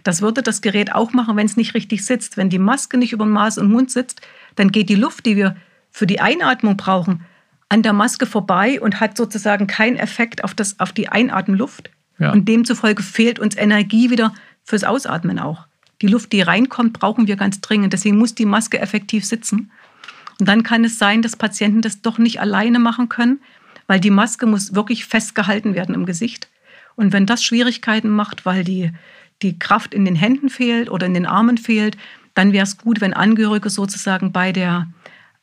[0.05, 2.37] Das würde das Gerät auch machen, wenn es nicht richtig sitzt.
[2.37, 4.21] Wenn die Maske nicht über Nase und Mund sitzt,
[4.55, 5.57] dann geht die Luft, die wir
[5.91, 7.25] für die Einatmung brauchen,
[7.69, 11.91] an der Maske vorbei und hat sozusagen keinen Effekt auf, das, auf die Einatmenluft.
[12.19, 12.33] Ja.
[12.33, 14.33] Und demzufolge fehlt uns Energie wieder
[14.65, 15.67] fürs Ausatmen auch.
[16.03, 17.93] Die Luft, die reinkommt, brauchen wir ganz dringend.
[17.93, 19.71] Deswegen muss die Maske effektiv sitzen.
[20.39, 23.41] Und dann kann es sein, dass Patienten das doch nicht alleine machen können,
[23.87, 26.49] weil die Maske muss wirklich festgehalten werden im Gesicht.
[26.97, 28.93] Und wenn das Schwierigkeiten macht, weil die,
[29.43, 31.97] die Kraft in den Händen fehlt oder in den Armen fehlt,
[32.35, 34.87] dann wäre es gut, wenn Angehörige sozusagen bei der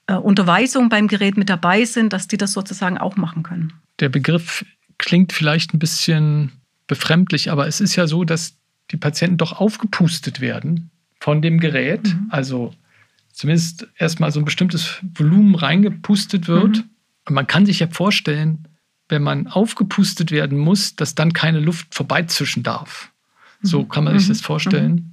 [0.07, 3.73] äh, Unterweisung beim Gerät mit dabei sind, dass die das sozusagen auch machen können.
[3.99, 4.65] Der Begriff
[4.97, 6.51] klingt vielleicht ein bisschen
[6.87, 8.55] befremdlich, aber es ist ja so, dass
[8.91, 12.13] die Patienten doch aufgepustet werden von dem Gerät.
[12.13, 12.27] Mhm.
[12.29, 12.73] Also
[13.31, 16.77] zumindest erstmal so ein bestimmtes Volumen reingepustet wird.
[16.77, 16.83] Mhm.
[17.25, 18.67] Und man kann sich ja vorstellen,
[19.09, 23.11] wenn man aufgepustet werden muss, dass dann keine Luft vorbeizischen darf.
[23.61, 23.89] So mhm.
[23.89, 24.45] kann man sich das mhm.
[24.45, 24.93] vorstellen.
[24.93, 25.11] Mhm.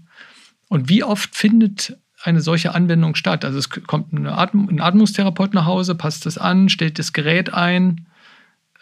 [0.69, 3.45] Und wie oft findet eine solche Anwendung statt?
[3.45, 8.07] Also es kommt Atm ein Atmungstherapeut nach Hause, passt das an, stellt das Gerät ein.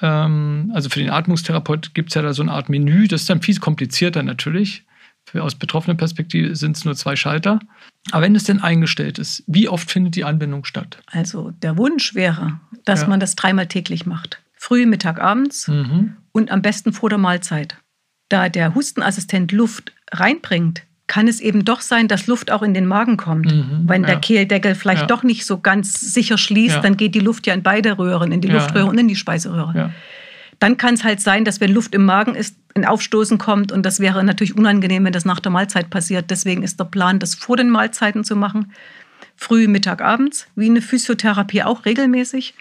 [0.02, 3.08] Ähm, also für den Atmungstherapeut gibt es ja da so eine Art Menü.
[3.08, 4.84] Das ist dann viel komplizierter natürlich.
[5.24, 7.60] Für aus betroffener Perspektive sind es nur zwei Schalter.
[8.10, 10.98] Aber wenn es denn eingestellt ist, wie oft findet die Anwendung statt?
[11.06, 13.08] Also der Wunsch wäre, dass ja.
[13.08, 14.42] man das dreimal täglich macht.
[14.54, 16.16] Früh, Mittag, abends mhm.
[16.32, 17.76] und am besten vor der Mahlzeit.
[18.28, 20.82] Da der Hustenassistent Luft reinbringt,
[21.12, 23.52] kann es eben doch sein, dass Luft auch in den Magen kommt.
[23.52, 24.18] Mhm, Wenn der ja.
[24.18, 25.06] Kehldeckel vielleicht ja.
[25.06, 26.80] doch nicht so ganz sicher schließt, ja.
[26.80, 29.92] dann geht die Luft ja in beide Röhren, in die Luftröhre und in die Speiseröhre.
[30.58, 33.84] Dann kann es halt sein, dass wenn Luft im Magen ist, ein Aufstoßen kommt und
[33.84, 36.30] das wäre natürlich unangenehm, wenn das nach der Mahlzeit passiert.
[36.30, 38.72] Deswegen ist der Plan, das vor den Mahlzeiten zu machen.
[39.36, 42.54] Früh, Mittag, abends, wie eine Physiotherapie auch regelmäßig.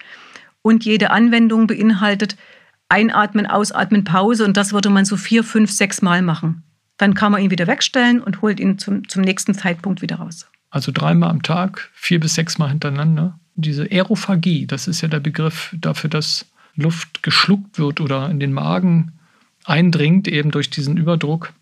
[0.61, 2.35] Und jede Anwendung beinhaltet
[2.89, 6.63] Einatmen, Ausatmen, Pause und das würde man so vier, fünf, sechs Mal machen.
[7.01, 10.45] Dann kann man ihn wieder wegstellen und holt ihn zum, zum nächsten Zeitpunkt wieder raus.
[10.69, 13.39] Also dreimal am Tag, vier bis sechs Mal hintereinander.
[13.55, 18.53] Diese Aerophagie, das ist ja der Begriff dafür, dass Luft geschluckt wird oder in den
[18.53, 19.13] Magen
[19.65, 21.53] eindringt, eben durch diesen Überdruck.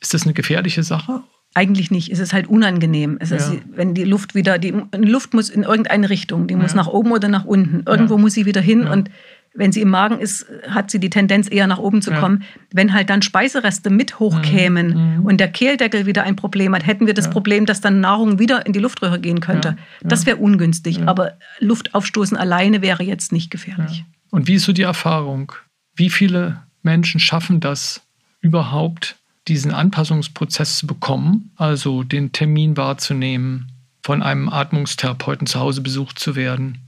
[0.00, 1.22] Ist das eine gefährliche Sache?
[1.54, 2.10] Eigentlich nicht.
[2.10, 3.18] Es ist halt unangenehm.
[3.20, 3.60] Es ist, ja.
[3.76, 6.78] wenn die Luft wieder, die, die, Luft muss in irgendeine Richtung, die muss ja.
[6.78, 7.84] nach oben oder nach unten.
[7.86, 8.20] Irgendwo ja.
[8.20, 9.10] muss sie wieder hin und
[9.54, 12.44] wenn sie im Magen ist, hat sie die Tendenz eher nach oben zu kommen.
[12.72, 15.16] Wenn halt dann Speisereste mit hochkämen mhm.
[15.18, 15.26] mhm.
[15.26, 18.66] und der Kehldeckel wieder ein Problem hat, hätten wir das Problem, dass dann Nahrung wieder
[18.66, 19.76] in die Luftröhre gehen könnte.
[20.02, 21.00] Das wäre ungünstig.
[21.06, 24.04] Aber Luft aufstoßen alleine wäre jetzt nicht gefährlich.
[24.30, 25.52] Und wie ist so die Erfahrung?
[25.94, 28.02] Wie viele Menschen schaffen das
[28.40, 29.16] überhaupt,
[29.48, 36.36] diesen Anpassungsprozess zu bekommen, also den Termin wahrzunehmen, von einem Atmungstherapeuten zu Hause besucht zu
[36.36, 36.78] werden,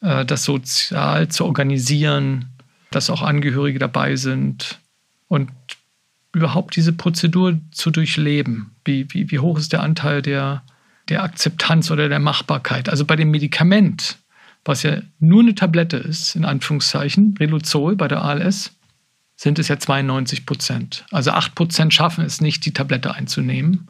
[0.00, 2.46] das sozial zu organisieren,
[2.90, 4.80] dass auch Angehörige dabei sind
[5.28, 5.50] und
[6.32, 8.74] überhaupt diese Prozedur zu durchleben.
[8.84, 10.62] Wie, wie, wie hoch ist der Anteil der,
[11.08, 12.88] der Akzeptanz oder der Machbarkeit?
[12.88, 14.18] Also bei dem Medikament,
[14.64, 18.72] was ja nur eine Tablette ist, in Anführungszeichen, Reluzol bei der ALS,
[19.36, 21.04] sind es ja 92 Prozent.
[21.10, 23.88] Also 8 Prozent schaffen es nicht, die Tablette einzunehmen.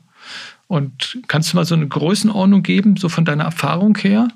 [0.69, 4.29] Und kannst du mal so eine Größenordnung geben, so von deiner Erfahrung her,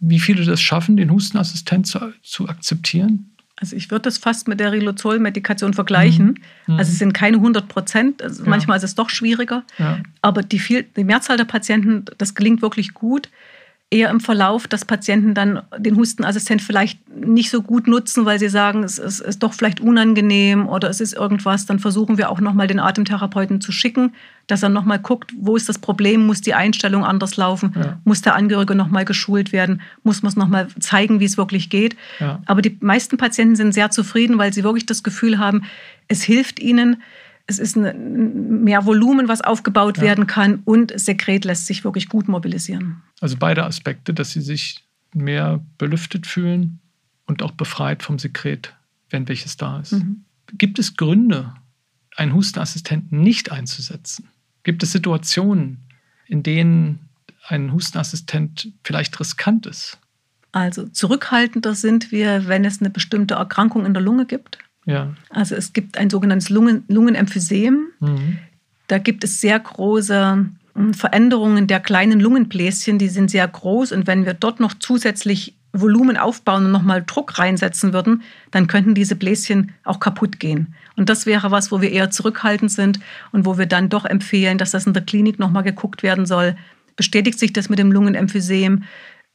[0.00, 3.30] wie viele das schaffen, den Hustenassistent zu, zu akzeptieren?
[3.56, 6.40] Also ich würde das fast mit der Riluzol-Medikation vergleichen.
[6.66, 6.74] Mhm.
[6.76, 8.22] Also es sind keine 100 Prozent.
[8.22, 8.50] Also ja.
[8.50, 9.62] Manchmal ist es doch schwieriger.
[9.78, 10.00] Ja.
[10.22, 13.28] Aber die, viel, die Mehrzahl der Patienten, das gelingt wirklich gut
[13.90, 18.48] eher im Verlauf, dass Patienten dann den Hustenassistent vielleicht nicht so gut nutzen, weil sie
[18.48, 21.66] sagen, es ist, ist doch vielleicht unangenehm oder es ist irgendwas.
[21.66, 24.12] Dann versuchen wir auch nochmal den Atemtherapeuten zu schicken,
[24.48, 28.00] dass er nochmal guckt, wo ist das Problem, muss die Einstellung anders laufen, ja.
[28.04, 31.96] muss der Angehörige nochmal geschult werden, muss man es nochmal zeigen, wie es wirklich geht.
[32.18, 32.42] Ja.
[32.46, 35.64] Aber die meisten Patienten sind sehr zufrieden, weil sie wirklich das Gefühl haben,
[36.08, 37.02] es hilft ihnen,
[37.46, 40.04] es ist mehr Volumen, was aufgebaut ja.
[40.04, 43.02] werden kann und Sekret lässt sich wirklich gut mobilisieren.
[43.20, 46.80] Also beide Aspekte, dass sie sich mehr belüftet fühlen
[47.26, 48.74] und auch befreit vom Sekret,
[49.10, 49.92] wenn welches da ist.
[49.92, 50.24] Mhm.
[50.54, 51.54] Gibt es Gründe,
[52.16, 54.28] einen Hustenassistenten nicht einzusetzen?
[54.62, 55.88] Gibt es Situationen,
[56.26, 57.08] in denen
[57.46, 59.98] ein Hustenassistent vielleicht riskant ist?
[60.52, 64.58] Also zurückhaltender sind wir, wenn es eine bestimmte Erkrankung in der Lunge gibt.
[64.86, 65.14] Ja.
[65.30, 67.88] Also es gibt ein sogenanntes Lungen, Lungenemphysem.
[68.00, 68.38] Mhm.
[68.86, 73.92] Da gibt es sehr große hm, Veränderungen der kleinen Lungenbläschen, die sind sehr groß.
[73.92, 78.94] Und wenn wir dort noch zusätzlich Volumen aufbauen und nochmal Druck reinsetzen würden, dann könnten
[78.94, 80.74] diese Bläschen auch kaputt gehen.
[80.96, 83.00] Und das wäre was, wo wir eher zurückhaltend sind
[83.32, 86.56] und wo wir dann doch empfehlen, dass das in der Klinik nochmal geguckt werden soll.
[86.94, 88.84] Bestätigt sich das mit dem Lungenemphysem?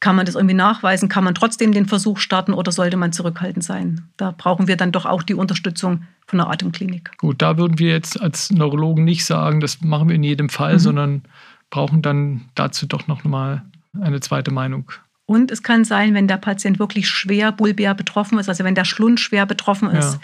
[0.00, 1.10] Kann man das irgendwie nachweisen?
[1.10, 4.08] Kann man trotzdem den Versuch starten oder sollte man zurückhaltend sein?
[4.16, 7.10] Da brauchen wir dann doch auch die Unterstützung von der Atemklinik.
[7.18, 10.74] Gut, da würden wir jetzt als Neurologen nicht sagen, das machen wir in jedem Fall,
[10.74, 10.78] mhm.
[10.78, 11.22] sondern
[11.68, 13.62] brauchen dann dazu doch noch mal
[14.00, 14.90] eine zweite Meinung.
[15.26, 18.84] Und es kann sein, wenn der Patient wirklich schwer bulbär betroffen ist, also wenn der
[18.84, 20.20] Schlund schwer betroffen ist, ja.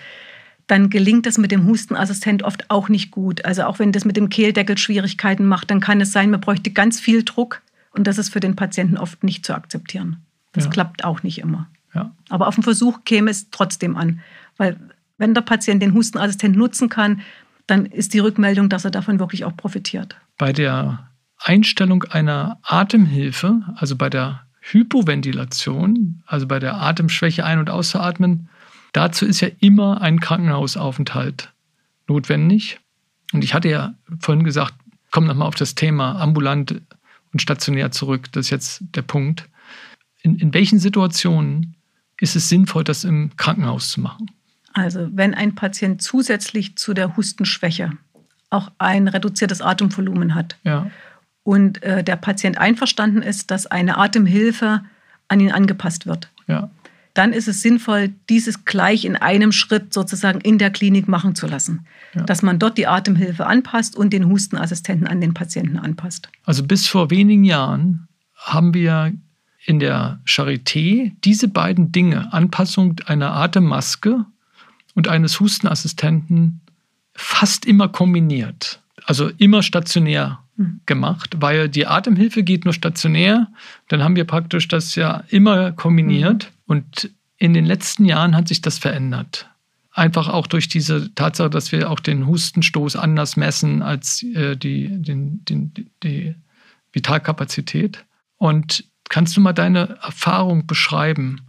[0.67, 3.45] dann gelingt das mit dem Hustenassistent oft auch nicht gut.
[3.45, 6.71] Also auch wenn das mit dem Kehldeckel Schwierigkeiten macht, dann kann es sein, man bräuchte
[6.71, 7.61] ganz viel Druck
[7.97, 10.19] und das ist für den Patienten oft nicht zu akzeptieren.
[10.53, 10.71] Das ja.
[10.71, 11.69] klappt auch nicht immer.
[11.95, 12.13] Ja.
[12.29, 14.21] Aber auf dem Versuch käme es trotzdem an.
[14.57, 14.79] Weil
[15.19, 17.23] wenn der Patient den Hustenassistent nutzen kann,
[17.67, 20.17] dann ist die Rückmeldung, dass er davon wirklich auch profitiert.
[20.39, 27.71] Bei der Einstellung einer Atemhilfe, also bei der Hypoventilation, also bei der Atemschwäche ein- und
[27.71, 28.49] auszuatmen,
[28.93, 31.53] dazu ist ja immer ein Krankenhausaufenthalt
[32.09, 32.79] notwendig.
[33.33, 34.75] Und ich hatte ja vorhin gesagt,
[35.11, 36.83] komme nochmal auf das Thema ambulant
[37.37, 38.33] und stationär zurück.
[38.33, 39.47] Das ist jetzt der Punkt.
[40.23, 41.77] In, in welchen Situationen
[42.19, 44.31] ist es sinnvoll, das im Krankenhaus zu machen?
[44.73, 47.93] Also wenn ein Patient zusätzlich zu der Hustenschwäche
[48.49, 50.91] auch ein reduziertes Atemvolumen hat ja.
[51.43, 54.83] und äh, der Patient einverstanden ist, dass eine Atemhilfe
[55.29, 56.71] an ihn angepasst wird, ja.
[57.17, 61.47] Dann ist es sinnvoll, dieses gleich in einem Schritt sozusagen in der Klinik machen zu
[61.47, 61.87] lassen.
[62.15, 62.25] Ja.
[62.25, 66.29] Dass man dort die Atemhilfe anpasst und den Hustenassistenten an den Patienten anpasst.
[66.45, 69.13] Also bis vor wenigen Jahren haben wir
[69.65, 74.27] in der Charité diese beiden Dinge, Anpassung einer Atemmaske
[74.95, 76.61] und eines Hustenassistenten,
[77.15, 78.81] fast immer kombiniert.
[79.07, 80.81] Also immer stationär mhm.
[80.85, 83.49] gemacht, weil die Atemhilfe geht nur stationär.
[83.89, 86.53] Dann haben wir praktisch das ja immer kombiniert.
[86.67, 89.49] Und in den letzten Jahren hat sich das verändert.
[89.93, 94.89] Einfach auch durch diese Tatsache, dass wir auch den Hustenstoß anders messen als äh, die,
[94.89, 96.35] den, den, die
[96.93, 98.05] Vitalkapazität.
[98.37, 101.43] Und Kannst du mal deine Erfahrung beschreiben,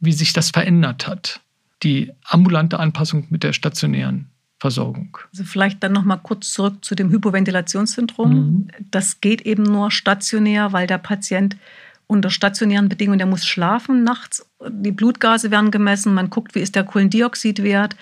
[0.00, 1.40] wie sich das verändert hat,
[1.82, 5.18] die ambulante Anpassung mit der stationären Versorgung?
[5.32, 8.32] Also vielleicht dann noch mal kurz zurück zu dem Hypoventilationssyndrom.
[8.32, 8.68] Mhm.
[8.90, 11.56] Das geht eben nur stationär, weil der Patient
[12.06, 16.74] unter stationären Bedingungen, der muss schlafen nachts, die Blutgase werden gemessen, man guckt, wie ist
[16.74, 17.96] der Kohlendioxidwert,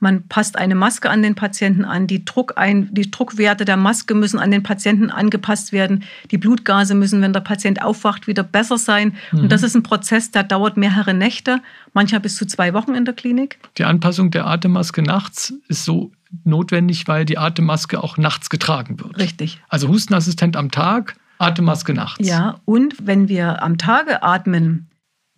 [0.00, 2.06] man passt eine Maske an den Patienten an.
[2.06, 6.04] Die, Druck ein, die Druckwerte der Maske müssen an den Patienten angepasst werden.
[6.30, 9.16] Die Blutgase müssen, wenn der Patient aufwacht, wieder besser sein.
[9.32, 9.40] Mhm.
[9.40, 11.60] Und das ist ein Prozess, der dauert mehrere Nächte,
[11.94, 13.58] manchmal bis zu zwei Wochen in der Klinik.
[13.76, 16.12] Die Anpassung der Atemmaske nachts ist so
[16.44, 19.18] notwendig, weil die Atemmaske auch nachts getragen wird.
[19.18, 19.60] Richtig.
[19.68, 22.26] Also Hustenassistent am Tag, Atemmaske nachts.
[22.26, 24.88] Ja, und wenn wir am Tage atmen,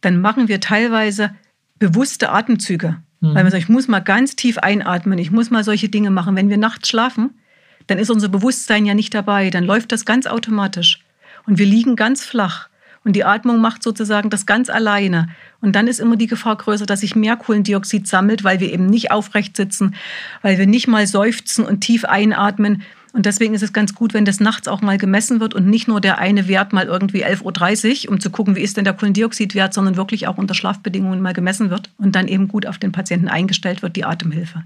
[0.00, 1.34] dann machen wir teilweise
[1.78, 2.96] bewusste Atemzüge.
[3.20, 3.34] Mhm.
[3.34, 6.36] Weil man sagt, ich muss mal ganz tief einatmen, ich muss mal solche Dinge machen.
[6.36, 7.38] Wenn wir nachts schlafen,
[7.86, 11.00] dann ist unser Bewusstsein ja nicht dabei, dann läuft das ganz automatisch.
[11.46, 12.68] Und wir liegen ganz flach.
[13.02, 15.28] Und die Atmung macht sozusagen das ganz alleine.
[15.62, 18.86] Und dann ist immer die Gefahr größer, dass sich mehr Kohlendioxid sammelt, weil wir eben
[18.86, 19.94] nicht aufrecht sitzen,
[20.42, 22.82] weil wir nicht mal seufzen und tief einatmen.
[23.12, 25.88] Und deswegen ist es ganz gut, wenn das nachts auch mal gemessen wird und nicht
[25.88, 28.94] nur der eine Wert mal irgendwie 11.30 Uhr, um zu gucken, wie ist denn der
[28.94, 32.92] Kohlendioxidwert, sondern wirklich auch unter Schlafbedingungen mal gemessen wird und dann eben gut auf den
[32.92, 34.62] Patienten eingestellt wird, die Atemhilfe.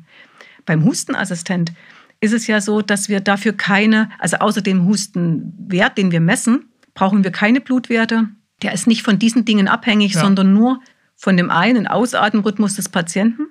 [0.67, 1.73] Beim Hustenassistent
[2.21, 6.67] ist es ja so, dass wir dafür keine, also außer dem Hustenwert, den wir messen,
[6.95, 8.29] brauchen wir keine Blutwerte.
[8.63, 10.21] Der ist nicht von diesen Dingen abhängig, ja.
[10.21, 10.81] sondern nur
[11.17, 13.49] von dem Ein- und Ausatmenrhythmus des Patienten.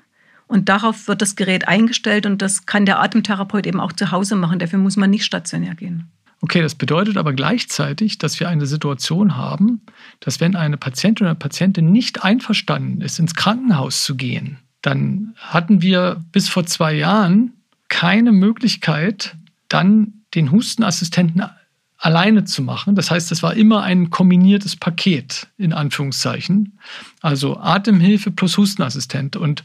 [0.47, 4.35] Und darauf wird das Gerät eingestellt und das kann der Atemtherapeut eben auch zu Hause
[4.35, 4.59] machen.
[4.59, 6.11] Dafür muss man nicht stationär gehen.
[6.41, 9.81] Okay, das bedeutet aber gleichzeitig, dass wir eine Situation haben,
[10.19, 15.81] dass wenn eine Patientin oder Patientin nicht einverstanden ist, ins Krankenhaus zu gehen, dann hatten
[15.81, 17.53] wir bis vor zwei Jahren
[17.87, 19.37] keine Möglichkeit,
[19.69, 21.43] dann den Hustenassistenten
[21.97, 22.95] alleine zu machen.
[22.95, 26.77] Das heißt, es war immer ein kombiniertes Paket, in Anführungszeichen.
[27.21, 29.37] Also Atemhilfe plus Hustenassistent.
[29.37, 29.63] Und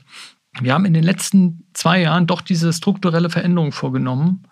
[0.61, 4.45] wir haben in den letzten zwei Jahren doch diese strukturelle Veränderung vorgenommen,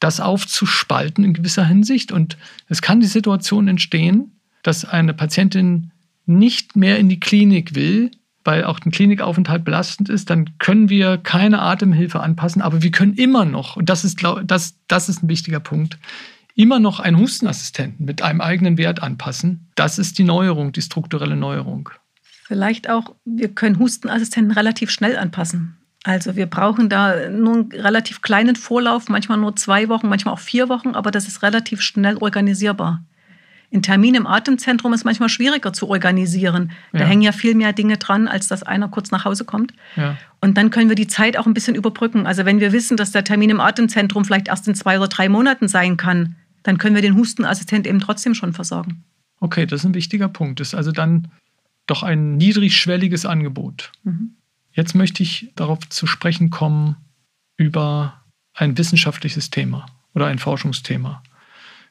[0.00, 2.12] das aufzuspalten in gewisser Hinsicht.
[2.12, 2.36] Und
[2.68, 5.90] es kann die Situation entstehen, dass eine Patientin
[6.26, 8.10] nicht mehr in die Klinik will,
[8.44, 13.14] weil auch ein Klinikaufenthalt belastend ist, dann können wir keine Atemhilfe anpassen, aber wir können
[13.14, 15.98] immer noch, und das ist, das, das ist ein wichtiger Punkt,
[16.54, 19.68] immer noch einen Hustenassistenten mit einem eigenen Wert anpassen.
[19.74, 21.90] Das ist die Neuerung, die strukturelle Neuerung.
[22.42, 25.76] Vielleicht auch, wir können Hustenassistenten relativ schnell anpassen.
[26.04, 30.40] Also wir brauchen da nur einen relativ kleinen Vorlauf, manchmal nur zwei Wochen, manchmal auch
[30.40, 33.04] vier Wochen, aber das ist relativ schnell organisierbar.
[33.72, 36.72] Ein Termin im Atemzentrum ist manchmal schwieriger zu organisieren.
[36.92, 37.04] Da ja.
[37.06, 39.72] hängen ja viel mehr Dinge dran, als dass einer kurz nach Hause kommt.
[39.96, 40.18] Ja.
[40.40, 42.26] Und dann können wir die Zeit auch ein bisschen überbrücken.
[42.26, 45.30] Also wenn wir wissen, dass der Termin im Atemzentrum vielleicht erst in zwei oder drei
[45.30, 49.04] Monaten sein kann, dann können wir den Hustenassistent eben trotzdem schon versorgen.
[49.40, 50.60] Okay, das ist ein wichtiger Punkt.
[50.60, 51.28] Das ist also dann
[51.92, 53.92] doch ein niedrigschwelliges Angebot.
[54.02, 54.36] Mhm.
[54.72, 56.96] Jetzt möchte ich darauf zu sprechen kommen
[57.58, 58.22] über
[58.54, 61.22] ein wissenschaftliches Thema oder ein Forschungsthema.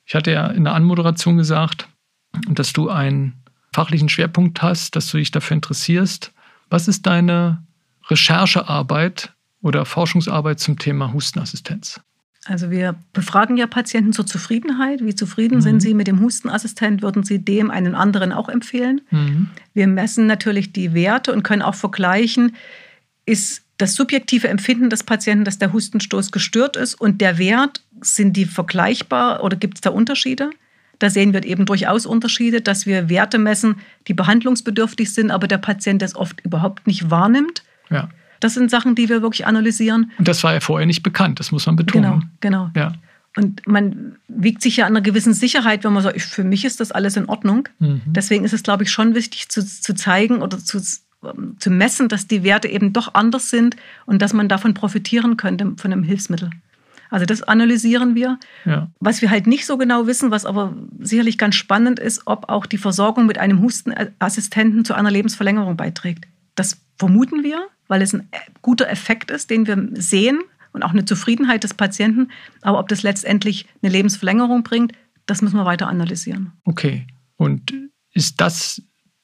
[0.05, 1.87] Ich hatte ja in der Anmoderation gesagt,
[2.49, 6.33] dass du einen fachlichen Schwerpunkt hast, dass du dich dafür interessierst.
[6.71, 7.63] Was ist deine
[8.09, 12.01] Recherchearbeit oder Forschungsarbeit zum Thema Hustenassistenz?
[12.45, 15.05] Also wir befragen ja Patienten zur Zufriedenheit.
[15.05, 15.61] Wie zufrieden mhm.
[15.61, 17.01] sind sie mit dem Hustenassistent?
[17.01, 19.01] Würden sie dem einen anderen auch empfehlen?
[19.11, 19.49] Mhm.
[19.73, 22.55] Wir messen natürlich die Werte und können auch vergleichen,
[23.25, 28.35] ist das subjektive Empfinden des Patienten, dass der Hustenstoß gestört ist und der Wert, sind
[28.35, 30.49] die vergleichbar oder gibt es da Unterschiede?
[30.97, 33.75] Da sehen wir eben durchaus Unterschiede, dass wir Werte messen,
[34.07, 37.63] die behandlungsbedürftig sind, aber der Patient das oft überhaupt nicht wahrnimmt.
[37.89, 38.09] Ja.
[38.41, 40.11] Das sind Sachen, die wir wirklich analysieren.
[40.17, 42.31] Und das war ja vorher nicht bekannt, das muss man betonen.
[42.41, 42.71] Genau, genau.
[42.75, 42.93] Ja.
[43.37, 46.81] Und man wiegt sich ja an einer gewissen Sicherheit, wenn man sagt, für mich ist
[46.81, 47.69] das alles in Ordnung.
[47.79, 48.01] Mhm.
[48.05, 52.27] Deswegen ist es, glaube ich, schon wichtig zu, zu zeigen oder zu, zu messen, dass
[52.27, 56.49] die Werte eben doch anders sind und dass man davon profitieren könnte, von einem Hilfsmittel.
[57.09, 58.39] Also das analysieren wir.
[58.65, 58.89] Ja.
[58.99, 62.65] Was wir halt nicht so genau wissen, was aber sicherlich ganz spannend ist, ob auch
[62.65, 66.25] die Versorgung mit einem Hustenassistenten zu einer Lebensverlängerung beiträgt.
[66.55, 68.29] Das vermuten wir, weil es ein
[68.61, 70.39] guter Effekt ist, den wir sehen
[70.71, 72.29] und auch eine Zufriedenheit des Patienten.
[72.61, 74.93] Aber ob das letztendlich eine Lebensverlängerung bringt,
[75.25, 76.53] das müssen wir weiter analysieren.
[76.63, 77.05] Okay.
[77.35, 77.73] Und
[78.13, 78.81] ist das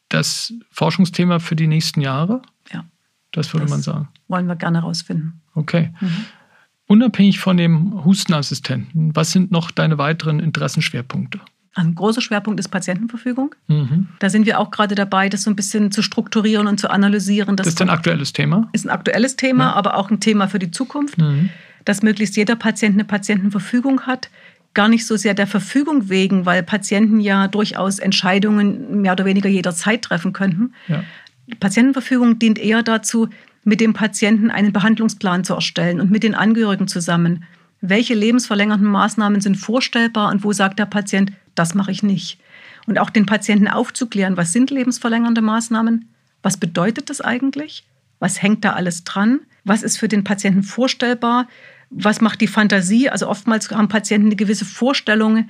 [0.10, 2.42] das Forschungsthema für die nächsten Jahre?
[2.70, 2.84] Ja.
[3.32, 4.10] Das würde das man sagen.
[4.28, 5.42] Wollen wir gerne herausfinden.
[5.56, 5.94] Okay.
[6.02, 6.26] Mhm.
[6.88, 11.40] Unabhängig von dem Hustenassistenten, was sind noch deine weiteren Interessenschwerpunkte?
[11.78, 13.54] Ein großer Schwerpunkt ist Patientenverfügung.
[13.68, 14.08] Mhm.
[14.18, 17.56] Da sind wir auch gerade dabei, das so ein bisschen zu strukturieren und zu analysieren.
[17.56, 18.68] Das, ist ein aktuelles Thema?
[18.74, 19.74] Ist ein aktuelles Thema, ja.
[19.74, 21.50] aber auch ein Thema für die Zukunft, mhm.
[21.86, 24.30] dass möglichst jeder Patient eine Patientenverfügung hat.
[24.74, 29.50] Gar nicht so sehr der Verfügung wegen, weil Patienten ja durchaus Entscheidungen mehr oder weniger
[29.50, 30.74] jederzeit treffen könnten.
[30.88, 31.04] Ja.
[31.60, 33.30] Patientenverfügung dient eher dazu,
[33.64, 37.44] mit dem Patienten einen Behandlungsplan zu erstellen und mit den Angehörigen zusammen.
[37.82, 42.40] Welche lebensverlängernden Maßnahmen sind vorstellbar und wo sagt der Patient, das mache ich nicht?
[42.86, 46.10] Und auch den Patienten aufzuklären, was sind lebensverlängernde Maßnahmen?
[46.42, 47.86] Was bedeutet das eigentlich?
[48.20, 49.42] Was hängt da alles dran?
[49.64, 51.48] Was ist für den Patienten vorstellbar?
[51.90, 53.10] Was macht die Fantasie?
[53.10, 55.50] Also oftmals haben Patienten eine gewisse Vorstellung,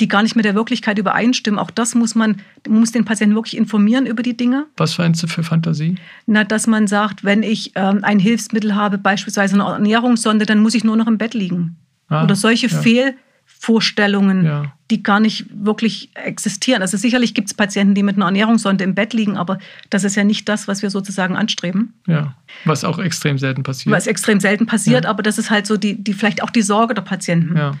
[0.00, 1.58] die gar nicht mit der Wirklichkeit übereinstimmen.
[1.58, 4.66] Auch das muss man, muss den Patienten wirklich informieren über die Dinge.
[4.76, 5.96] Was meinst du für Fantasie?
[6.26, 10.74] Na, dass man sagt, wenn ich ähm, ein Hilfsmittel habe, beispielsweise eine Ernährungssonde, dann muss
[10.74, 11.76] ich nur noch im Bett liegen.
[12.08, 12.80] Ah, Oder solche ja.
[12.80, 14.72] Fehlvorstellungen, ja.
[14.90, 16.82] die gar nicht wirklich existieren.
[16.82, 19.58] Also sicherlich gibt es Patienten, die mit einer Ernährungssonde im Bett liegen, aber
[19.90, 21.94] das ist ja nicht das, was wir sozusagen anstreben.
[22.06, 23.94] Ja, was auch extrem selten passiert.
[23.94, 25.10] Was extrem selten passiert, ja.
[25.10, 27.56] aber das ist halt so die, die vielleicht auch die Sorge der Patienten.
[27.56, 27.72] Ja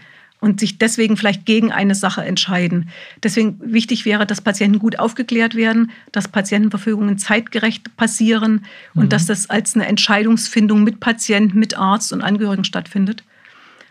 [0.44, 2.90] und sich deswegen vielleicht gegen eine Sache entscheiden.
[3.22, 9.08] Deswegen wichtig wäre, dass Patienten gut aufgeklärt werden, dass Patientenverfügungen zeitgerecht passieren und mhm.
[9.08, 13.24] dass das als eine Entscheidungsfindung mit Patient, mit Arzt und Angehörigen stattfindet.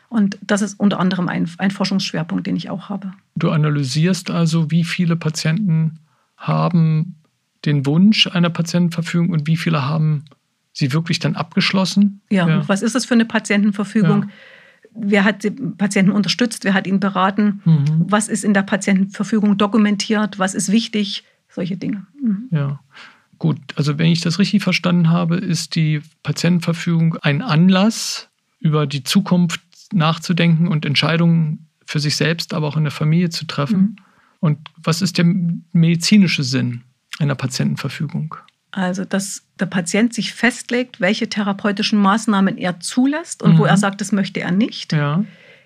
[0.09, 3.13] Und das ist unter anderem ein, ein Forschungsschwerpunkt, den ich auch habe.
[3.35, 5.97] Du analysierst also, wie viele Patienten
[6.37, 7.15] haben
[7.65, 10.25] den Wunsch einer Patientenverfügung und wie viele haben
[10.71, 12.21] sie wirklich dann abgeschlossen?
[12.29, 12.67] Ja, ja.
[12.67, 14.25] was ist das für eine Patientenverfügung?
[14.25, 14.29] Ja
[14.95, 18.05] wer hat den Patienten unterstützt, wer hat ihn beraten, mhm.
[18.07, 22.05] was ist in der Patientenverfügung dokumentiert, was ist wichtig, solche Dinge.
[22.21, 22.47] Mhm.
[22.51, 22.79] Ja.
[23.39, 28.29] Gut, also wenn ich das richtig verstanden habe, ist die Patientenverfügung ein Anlass,
[28.59, 33.45] über die Zukunft nachzudenken und Entscheidungen für sich selbst, aber auch in der Familie zu
[33.45, 33.79] treffen.
[33.79, 33.95] Mhm.
[34.39, 35.25] Und was ist der
[35.73, 36.81] medizinische Sinn
[37.19, 38.35] einer Patientenverfügung?
[38.75, 43.57] Also, dass der Patient sich festlegt, welche therapeutischen Maßnahmen er zulässt und mhm.
[43.59, 44.93] wo er sagt, das möchte er nicht.
[44.93, 45.23] Ja.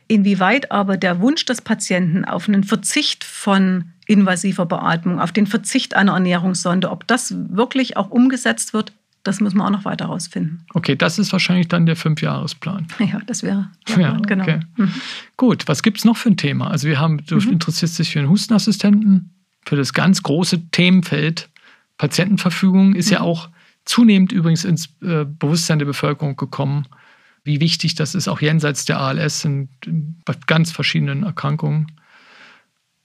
[0.09, 5.95] Inwieweit aber der Wunsch des Patienten auf einen Verzicht von invasiver Beatmung, auf den Verzicht
[5.95, 8.91] einer Ernährungssonde, ob das wirklich auch umgesetzt wird,
[9.23, 10.65] das müssen wir auch noch weiter herausfinden.
[10.73, 12.87] Okay, das ist wahrscheinlich dann der Fünfjahresplan.
[12.99, 14.43] Ja, das wäre der ja, Plan, genau.
[14.43, 14.59] Okay.
[14.75, 14.93] Mhm.
[15.37, 16.69] Gut, was gibt es noch für ein Thema?
[16.69, 17.53] Also wir haben, du mhm.
[17.53, 19.33] interessierst dich für einen Hustenassistenten,
[19.65, 21.47] für das ganz große Themenfeld
[21.97, 23.25] Patientenverfügung ist ja mhm.
[23.25, 23.49] auch
[23.86, 26.88] zunehmend übrigens ins äh, Bewusstsein der Bevölkerung gekommen,
[27.43, 29.69] wie wichtig das ist, auch jenseits der ALS in,
[30.25, 31.91] bei ganz verschiedenen Erkrankungen.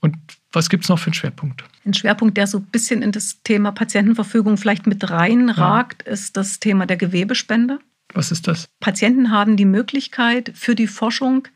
[0.00, 0.16] Und
[0.50, 1.64] was gibt es noch für einen Schwerpunkt?
[1.86, 6.12] Ein Schwerpunkt, der so ein bisschen in das Thema Patientenverfügung vielleicht mit reinragt, ja.
[6.12, 7.78] ist das Thema der Gewebespende.
[8.12, 8.68] Was ist das?
[8.80, 11.46] Patienten haben die Möglichkeit, für die Forschung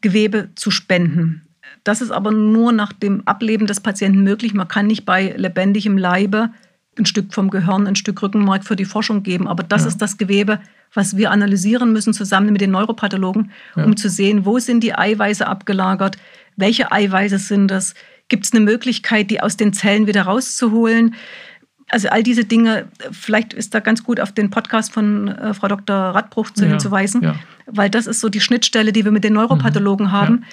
[0.00, 1.48] Gewebe zu spenden.
[1.82, 4.54] Das ist aber nur nach dem Ableben des Patienten möglich.
[4.54, 6.50] Man kann nicht bei lebendigem Leibe
[6.98, 9.48] ein Stück vom Gehirn, ein Stück Rückenmark für die Forschung geben.
[9.48, 9.88] Aber das ja.
[9.88, 10.60] ist das Gewebe,
[10.94, 13.84] was wir analysieren müssen, zusammen mit den Neuropathologen, ja.
[13.84, 16.16] um zu sehen, wo sind die Eiweiße abgelagert,
[16.56, 17.94] welche Eiweiße sind das,
[18.28, 21.14] gibt es eine Möglichkeit, die aus den Zellen wieder rauszuholen.
[21.90, 25.68] Also all diese Dinge, vielleicht ist da ganz gut auf den Podcast von äh, Frau
[25.68, 25.96] Dr.
[25.96, 27.34] Radbruch zu ja, hinzuweisen, ja.
[27.66, 30.44] weil das ist so die Schnittstelle, die wir mit den Neuropathologen mhm, haben,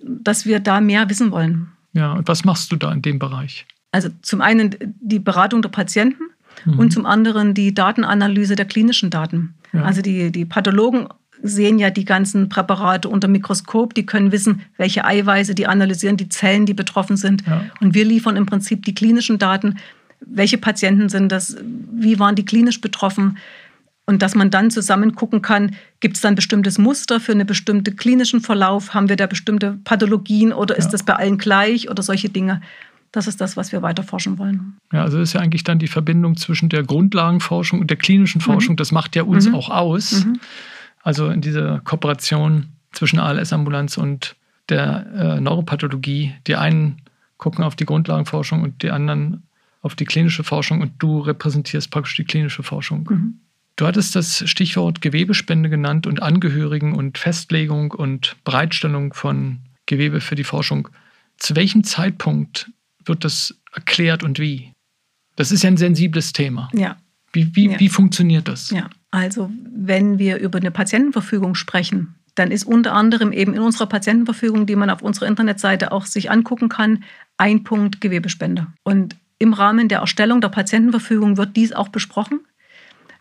[0.00, 1.68] dass wir da mehr wissen wollen.
[1.92, 3.66] Ja, und was machst du da in dem Bereich?
[3.90, 6.24] Also zum einen die Beratung der Patienten
[6.64, 6.78] mhm.
[6.78, 9.54] und zum anderen die Datenanalyse der klinischen Daten.
[9.72, 9.82] Ja.
[9.82, 11.08] Also die, die Pathologen
[11.42, 16.28] sehen ja die ganzen Präparate unter Mikroskop, die können wissen, welche Eiweiße, die analysieren die
[16.28, 17.46] Zellen, die betroffen sind.
[17.46, 17.64] Ja.
[17.80, 19.78] Und wir liefern im Prinzip die klinischen Daten.
[20.20, 21.56] Welche Patienten sind das?
[21.62, 23.38] Wie waren die klinisch betroffen?
[24.04, 27.94] Und dass man dann zusammen gucken kann, gibt es dann bestimmtes Muster für einen bestimmten
[27.94, 28.94] klinischen Verlauf?
[28.94, 30.92] Haben wir da bestimmte Pathologien oder ist ja.
[30.92, 32.62] das bei allen gleich oder solche Dinge?
[33.12, 34.76] Das ist das, was wir weiter forschen wollen.
[34.92, 38.74] Ja, also ist ja eigentlich dann die Verbindung zwischen der Grundlagenforschung und der klinischen Forschung.
[38.74, 38.78] Mhm.
[38.78, 39.54] Das macht ja uns mhm.
[39.54, 40.24] auch aus.
[40.24, 40.40] Mhm.
[41.02, 44.36] Also in dieser Kooperation zwischen ALS-Ambulanz und
[44.68, 46.34] der äh, Neuropathologie.
[46.46, 47.00] Die einen
[47.38, 49.44] gucken auf die Grundlagenforschung und die anderen
[49.80, 53.08] auf die klinische Forschung und du repräsentierst praktisch die klinische Forschung.
[53.08, 53.40] Mhm.
[53.76, 60.34] Du hattest das Stichwort Gewebespende genannt und Angehörigen und Festlegung und Bereitstellung von Gewebe für
[60.34, 60.88] die Forschung.
[61.36, 62.72] Zu welchem Zeitpunkt
[63.08, 64.72] wird das erklärt und wie?
[65.36, 66.68] Das ist ja ein sensibles Thema.
[66.74, 66.96] Ja.
[67.32, 67.80] Wie, wie, ja.
[67.80, 68.70] wie funktioniert das?
[68.70, 73.86] Ja, also wenn wir über eine Patientenverfügung sprechen, dann ist unter anderem eben in unserer
[73.86, 77.04] Patientenverfügung, die man auf unserer Internetseite auch sich angucken kann,
[77.36, 78.68] ein Punkt Gewebespende.
[78.84, 82.40] Und im Rahmen der Erstellung der Patientenverfügung wird dies auch besprochen.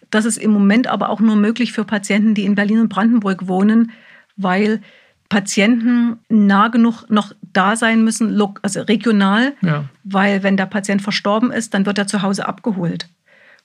[0.09, 3.47] Das ist im Moment aber auch nur möglich für Patienten, die in Berlin und Brandenburg
[3.47, 3.91] wohnen,
[4.35, 4.81] weil
[5.29, 9.85] Patienten nah genug noch da sein müssen, also regional, ja.
[10.03, 13.09] weil wenn der Patient verstorben ist, dann wird er zu Hause abgeholt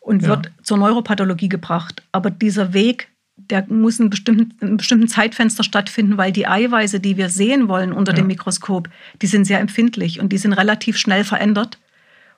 [0.01, 0.29] und ja.
[0.29, 2.03] wird zur Neuropathologie gebracht.
[2.13, 7.01] Aber dieser Weg, der muss in, bestimmten, in einem bestimmten Zeitfenster stattfinden, weil die Eiweiße,
[7.01, 8.17] die wir sehen wollen unter ja.
[8.17, 8.89] dem Mikroskop,
[9.21, 11.79] die sind sehr empfindlich und die sind relativ schnell verändert.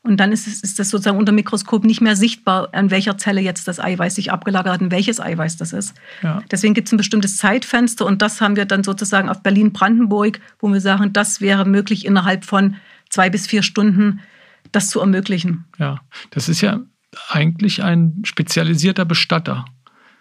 [0.07, 3.41] Und dann ist, es, ist das sozusagen unter Mikroskop nicht mehr sichtbar, an welcher Zelle
[3.41, 5.95] jetzt das Eiweiß sich abgelagert hat und welches Eiweiß das ist.
[6.23, 6.43] Ja.
[6.51, 10.71] Deswegen gibt es ein bestimmtes Zeitfenster und das haben wir dann sozusagen auf Berlin-Brandenburg, wo
[10.71, 12.77] wir sagen, das wäre möglich innerhalb von
[13.09, 14.21] zwei bis vier Stunden
[14.73, 15.65] das zu ermöglichen.
[15.79, 16.01] Ja,
[16.31, 16.81] das ist ja
[17.29, 19.65] eigentlich ein spezialisierter Bestatter.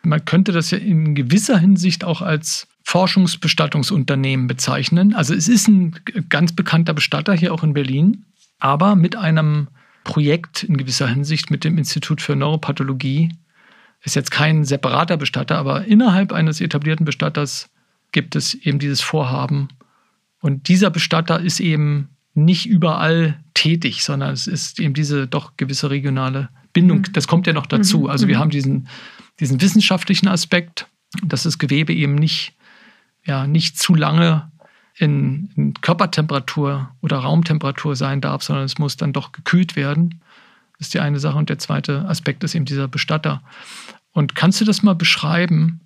[0.04, 5.14] Man könnte das ja in gewisser Hinsicht auch als Forschungsbestattungsunternehmen bezeichnen.
[5.14, 5.96] Also es ist ein
[6.30, 8.26] ganz bekannter Bestatter hier auch in Berlin
[8.64, 9.68] aber mit einem
[10.06, 13.30] Projekt in gewisser Hinsicht mit dem Institut für Neuropathologie.
[14.04, 17.70] Ist jetzt kein separater Bestatter, aber innerhalb eines etablierten Bestatters
[18.14, 19.68] gibt es eben dieses Vorhaben.
[20.40, 25.90] Und dieser Bestatter ist eben nicht überall tätig, sondern es ist eben diese doch gewisse
[25.90, 27.00] regionale Bindung.
[27.00, 27.14] Mhm.
[27.14, 28.02] Das kommt ja noch dazu.
[28.02, 28.08] Mhm.
[28.08, 28.40] Also wir mhm.
[28.40, 28.88] haben diesen,
[29.42, 30.88] diesen wissenschaftlichen Aspekt,
[31.22, 32.54] dass das Gewebe eben nicht,
[33.26, 34.53] ja, nicht zu lange
[34.98, 40.22] in, in Körpertemperatur oder Raumtemperatur sein darf, sondern es muss dann doch gekühlt werden.
[40.78, 41.38] Das ist die eine Sache.
[41.38, 43.42] Und der zweite Aspekt ist eben dieser Bestatter.
[44.12, 45.82] Und kannst du das mal beschreiben,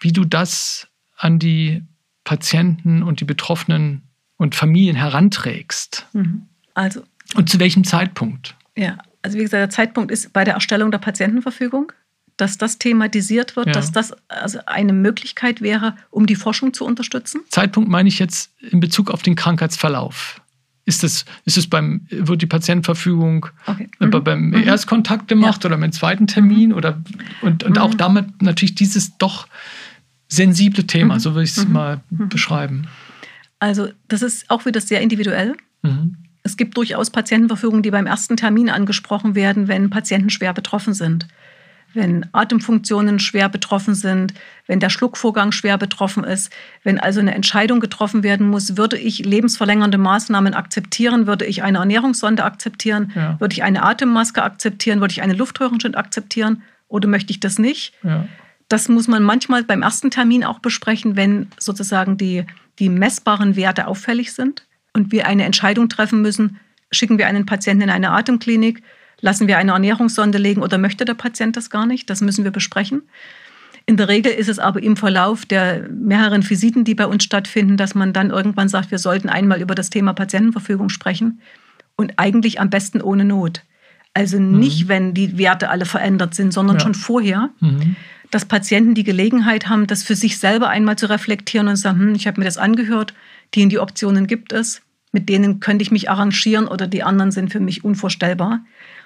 [0.00, 1.82] wie du das an die
[2.24, 4.02] Patienten und die Betroffenen
[4.36, 6.06] und Familien heranträgst?
[6.12, 6.48] Mhm.
[6.74, 7.02] Also.
[7.34, 8.56] Und zu welchem Zeitpunkt?
[8.76, 11.92] Ja, also wie gesagt, der Zeitpunkt ist bei der Erstellung der Patientenverfügung
[12.38, 13.72] dass das thematisiert wird, ja.
[13.72, 17.42] dass das also eine Möglichkeit wäre, um die Forschung zu unterstützen?
[17.50, 20.40] Zeitpunkt meine ich jetzt in Bezug auf den Krankheitsverlauf.
[20.86, 23.90] Ist es, ist es beim, wird die Patientenverfügung okay.
[23.98, 24.10] mhm.
[24.24, 24.62] beim mhm.
[24.62, 25.68] Erstkontakt gemacht ja.
[25.68, 26.70] oder beim zweiten Termin?
[26.70, 26.76] Mhm.
[26.76, 27.02] Oder,
[27.42, 27.82] und, und mhm.
[27.82, 29.48] auch damit natürlich dieses doch
[30.28, 31.20] sensible Thema, mhm.
[31.20, 31.72] so würde ich es mhm.
[31.72, 32.86] mal beschreiben.
[33.58, 35.56] Also, das ist auch wieder sehr individuell.
[36.44, 41.26] Es gibt durchaus Patientenverfügungen, die beim ersten Termin angesprochen werden, wenn Patienten schwer betroffen sind
[41.94, 44.34] wenn Atemfunktionen schwer betroffen sind,
[44.66, 46.52] wenn der Schluckvorgang schwer betroffen ist,
[46.84, 51.78] wenn also eine Entscheidung getroffen werden muss, würde ich lebensverlängernde Maßnahmen akzeptieren, würde ich eine
[51.78, 53.40] Ernährungssonde akzeptieren, ja.
[53.40, 57.94] würde ich eine Atemmaske akzeptieren, würde ich eine Luftröhrenschnitt akzeptieren oder möchte ich das nicht?
[58.02, 58.26] Ja.
[58.68, 62.44] Das muss man manchmal beim ersten Termin auch besprechen, wenn sozusagen die,
[62.78, 66.60] die messbaren Werte auffällig sind und wir eine Entscheidung treffen müssen,
[66.90, 68.82] schicken wir einen Patienten in eine Atemklinik,
[69.20, 72.08] Lassen wir eine Ernährungssonde legen oder möchte der Patient das gar nicht?
[72.08, 73.02] Das müssen wir besprechen.
[73.86, 77.76] In der Regel ist es aber im Verlauf der mehreren Visiten, die bei uns stattfinden,
[77.76, 81.40] dass man dann irgendwann sagt, wir sollten einmal über das Thema Patientenverfügung sprechen
[81.96, 83.62] und eigentlich am besten ohne Not.
[84.14, 84.58] Also mhm.
[84.58, 84.88] nicht, mhm.
[84.88, 86.80] wenn die Werte alle verändert sind, sondern ja.
[86.82, 87.96] schon vorher, mhm.
[88.30, 92.14] dass Patienten die Gelegenheit haben, das für sich selber einmal zu reflektieren und sagen, hm,
[92.14, 93.14] ich habe mir das angehört,
[93.54, 97.30] die in die Optionen gibt es, mit denen könnte ich mich arrangieren oder die anderen
[97.30, 98.60] sind für mich unvorstellbar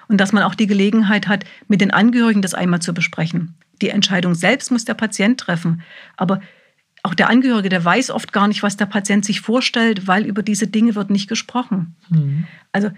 [0.07, 3.55] und dass man auch die Gelegenheit hat, mit den Angehörigen das einmal zu besprechen.
[3.81, 5.81] Die Entscheidung selbst muss der Patient treffen,
[6.17, 6.41] aber
[7.03, 10.41] auch der Angehörige, der weiß oft gar nicht, was der Patient sich vorstellt, weil über
[10.41, 11.95] diese Dinge wird nicht gesprochen.
[12.09, 12.47] Mhm.
[12.71, 12.91] Also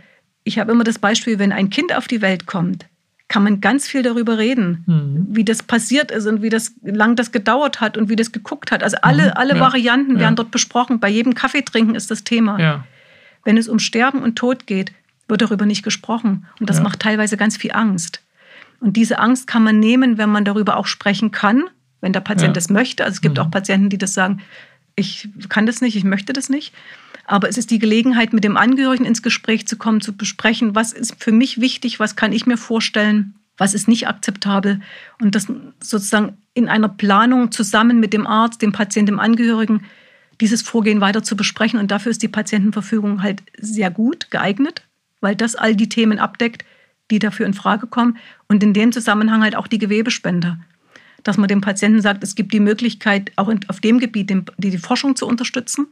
[0.44, 2.86] ich habe immer das Beispiel, wenn ein Kind auf die Welt kommt,
[3.28, 5.28] kann man ganz viel darüber reden, mhm.
[5.32, 8.72] wie das passiert ist und wie das lang das gedauert hat und wie das geguckt
[8.72, 8.84] hat.
[8.84, 9.32] Also alle, mhm.
[9.34, 9.60] alle ja.
[9.60, 10.22] Varianten ja.
[10.22, 11.00] werden dort besprochen.
[11.00, 12.60] Bei jedem Kaffeetrinken ist das Thema.
[12.60, 12.86] Ja.
[13.44, 14.92] Wenn es um Sterben und Tod geht,
[15.28, 16.46] wird darüber nicht gesprochen.
[16.60, 16.84] Und das ja.
[16.84, 18.22] macht teilweise ganz viel Angst.
[18.80, 21.64] Und diese Angst kann man nehmen, wenn man darüber auch sprechen kann
[22.06, 22.54] wenn der Patient ja.
[22.54, 23.04] das möchte.
[23.04, 23.44] Also es gibt mhm.
[23.44, 24.42] auch Patienten, die das sagen,
[24.96, 26.72] ich kann das nicht, ich möchte das nicht.
[27.26, 30.94] Aber es ist die Gelegenheit, mit dem Angehörigen ins Gespräch zu kommen, zu besprechen, was
[30.94, 34.82] ist für mich wichtig, was kann ich mir vorstellen, was ist nicht akzeptabel.
[35.20, 35.48] Und das
[35.80, 39.84] sozusagen in einer Planung zusammen mit dem Arzt, dem Patienten, dem Angehörigen,
[40.40, 41.80] dieses Vorgehen weiter zu besprechen.
[41.80, 44.84] Und dafür ist die Patientenverfügung halt sehr gut geeignet,
[45.22, 46.66] weil das all die Themen abdeckt,
[47.12, 48.18] die dafür in Frage kommen.
[48.48, 50.58] Und in dem Zusammenhang halt auch die Gewebespende.
[51.24, 55.16] Dass man dem Patienten sagt, es gibt die Möglichkeit, auch auf dem Gebiet die, Forschung
[55.16, 55.88] zu unterstützen.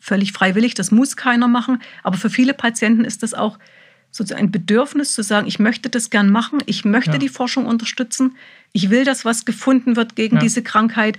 [0.00, 1.80] Völlig freiwillig, das muss keiner machen.
[2.02, 3.58] Aber für viele Patienten ist das auch
[4.10, 7.18] sozusagen ein Bedürfnis zu sagen, ich möchte das gern machen, ich möchte ja.
[7.18, 8.36] die Forschung unterstützen,
[8.72, 10.42] ich will, dass was gefunden wird gegen ja.
[10.42, 11.18] diese Krankheit.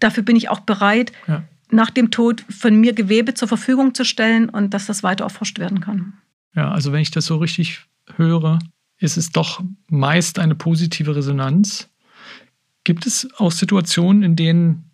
[0.00, 1.44] Dafür bin ich auch bereit, ja.
[1.70, 5.60] nach dem Tod von mir Gewebe zur Verfügung zu stellen und dass das weiter erforscht
[5.60, 6.14] werden kann.
[6.54, 7.80] Ja, also wenn ich das so richtig
[8.16, 8.58] höre,
[8.98, 11.88] ist es doch meist eine positive Resonanz.
[12.84, 14.90] Gibt es auch Situationen, in denen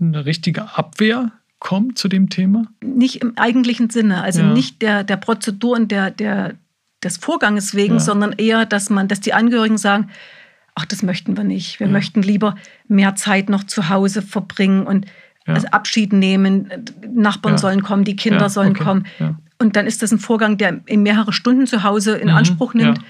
[0.00, 2.66] eine richtige Abwehr kommt zu dem Thema?
[2.82, 4.52] Nicht im eigentlichen Sinne, also ja.
[4.52, 6.54] nicht der, der Prozedur und der, der,
[7.02, 8.00] des Vorganges wegen, ja.
[8.00, 10.10] sondern eher, dass man, dass die Angehörigen sagen,
[10.74, 11.80] ach, das möchten wir nicht.
[11.80, 11.92] Wir ja.
[11.92, 12.54] möchten lieber
[12.86, 15.06] mehr Zeit noch zu Hause verbringen und
[15.46, 16.70] also Abschied nehmen.
[17.10, 18.84] Nachbarn sollen kommen, die Kinder sollen okay.
[18.84, 19.06] kommen.
[19.58, 22.74] Und dann ist das ein Vorgang, der in mehrere Stunden zu Hause in mhm, Anspruch
[22.74, 22.98] nimmt.
[22.98, 23.04] Ja.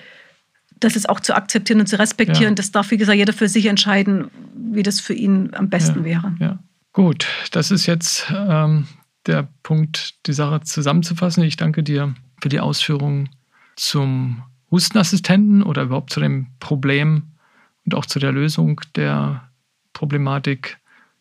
[0.80, 2.52] Das ist auch zu akzeptieren und zu respektieren.
[2.52, 2.54] Ja.
[2.54, 6.04] Das darf, wie gesagt, jeder für sich entscheiden, wie das für ihn am besten ja,
[6.04, 6.36] wäre.
[6.38, 6.58] Ja.
[6.92, 8.86] Gut, das ist jetzt ähm,
[9.26, 11.42] der Punkt, die Sache zusammenzufassen.
[11.42, 13.28] Ich danke dir für die Ausführungen
[13.76, 17.24] zum Hustenassistenten oder überhaupt zu dem Problem
[17.84, 19.48] und auch zu der Lösung der
[19.92, 20.78] Problematik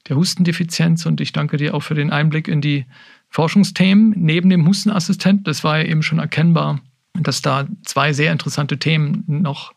[0.07, 1.05] der Hustendefizienz.
[1.05, 2.86] Und ich danke dir auch für den Einblick in die
[3.30, 5.47] Forschungsthemen neben dem Hustenassistent.
[5.47, 6.82] Das war ja eben schon erkennbar,
[7.13, 9.73] dass da zwei sehr interessante Themen noch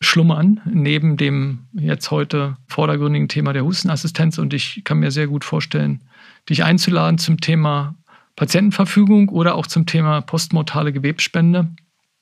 [0.00, 4.38] schlummern, neben dem jetzt heute vordergründigen Thema der Hustenassistenz.
[4.38, 6.02] Und ich kann mir sehr gut vorstellen,
[6.48, 7.94] dich einzuladen zum Thema
[8.36, 11.70] Patientenverfügung oder auch zum Thema postmortale Gewebspende.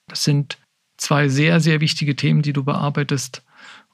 [0.09, 0.59] Das sind
[0.97, 3.43] zwei sehr, sehr wichtige Themen, die du bearbeitest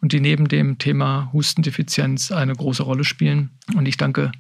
[0.01, 3.51] und die neben dem Thema Hustendefizienz eine große Rolle spielen.
[3.77, 4.33] Und ich danke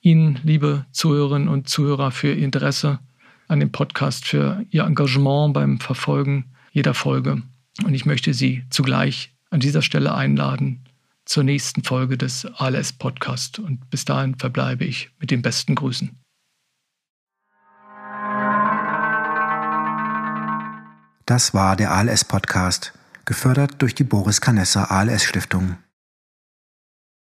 [0.00, 3.00] Ihnen, liebe Zuhörerinnen und Zuhörer, für Ihr Interesse
[3.48, 7.42] an dem Podcast, für Ihr Engagement beim Verfolgen jeder Folge.
[7.84, 10.84] Und ich möchte Sie zugleich an dieser Stelle einladen
[11.24, 13.58] zur nächsten Folge des ALS Podcast.
[13.58, 16.16] Und bis dahin verbleibe ich mit den besten Grüßen.
[21.26, 22.94] Das war der ALS Podcast,
[23.26, 25.76] gefördert durch die Boris Canessa ALS Stiftung.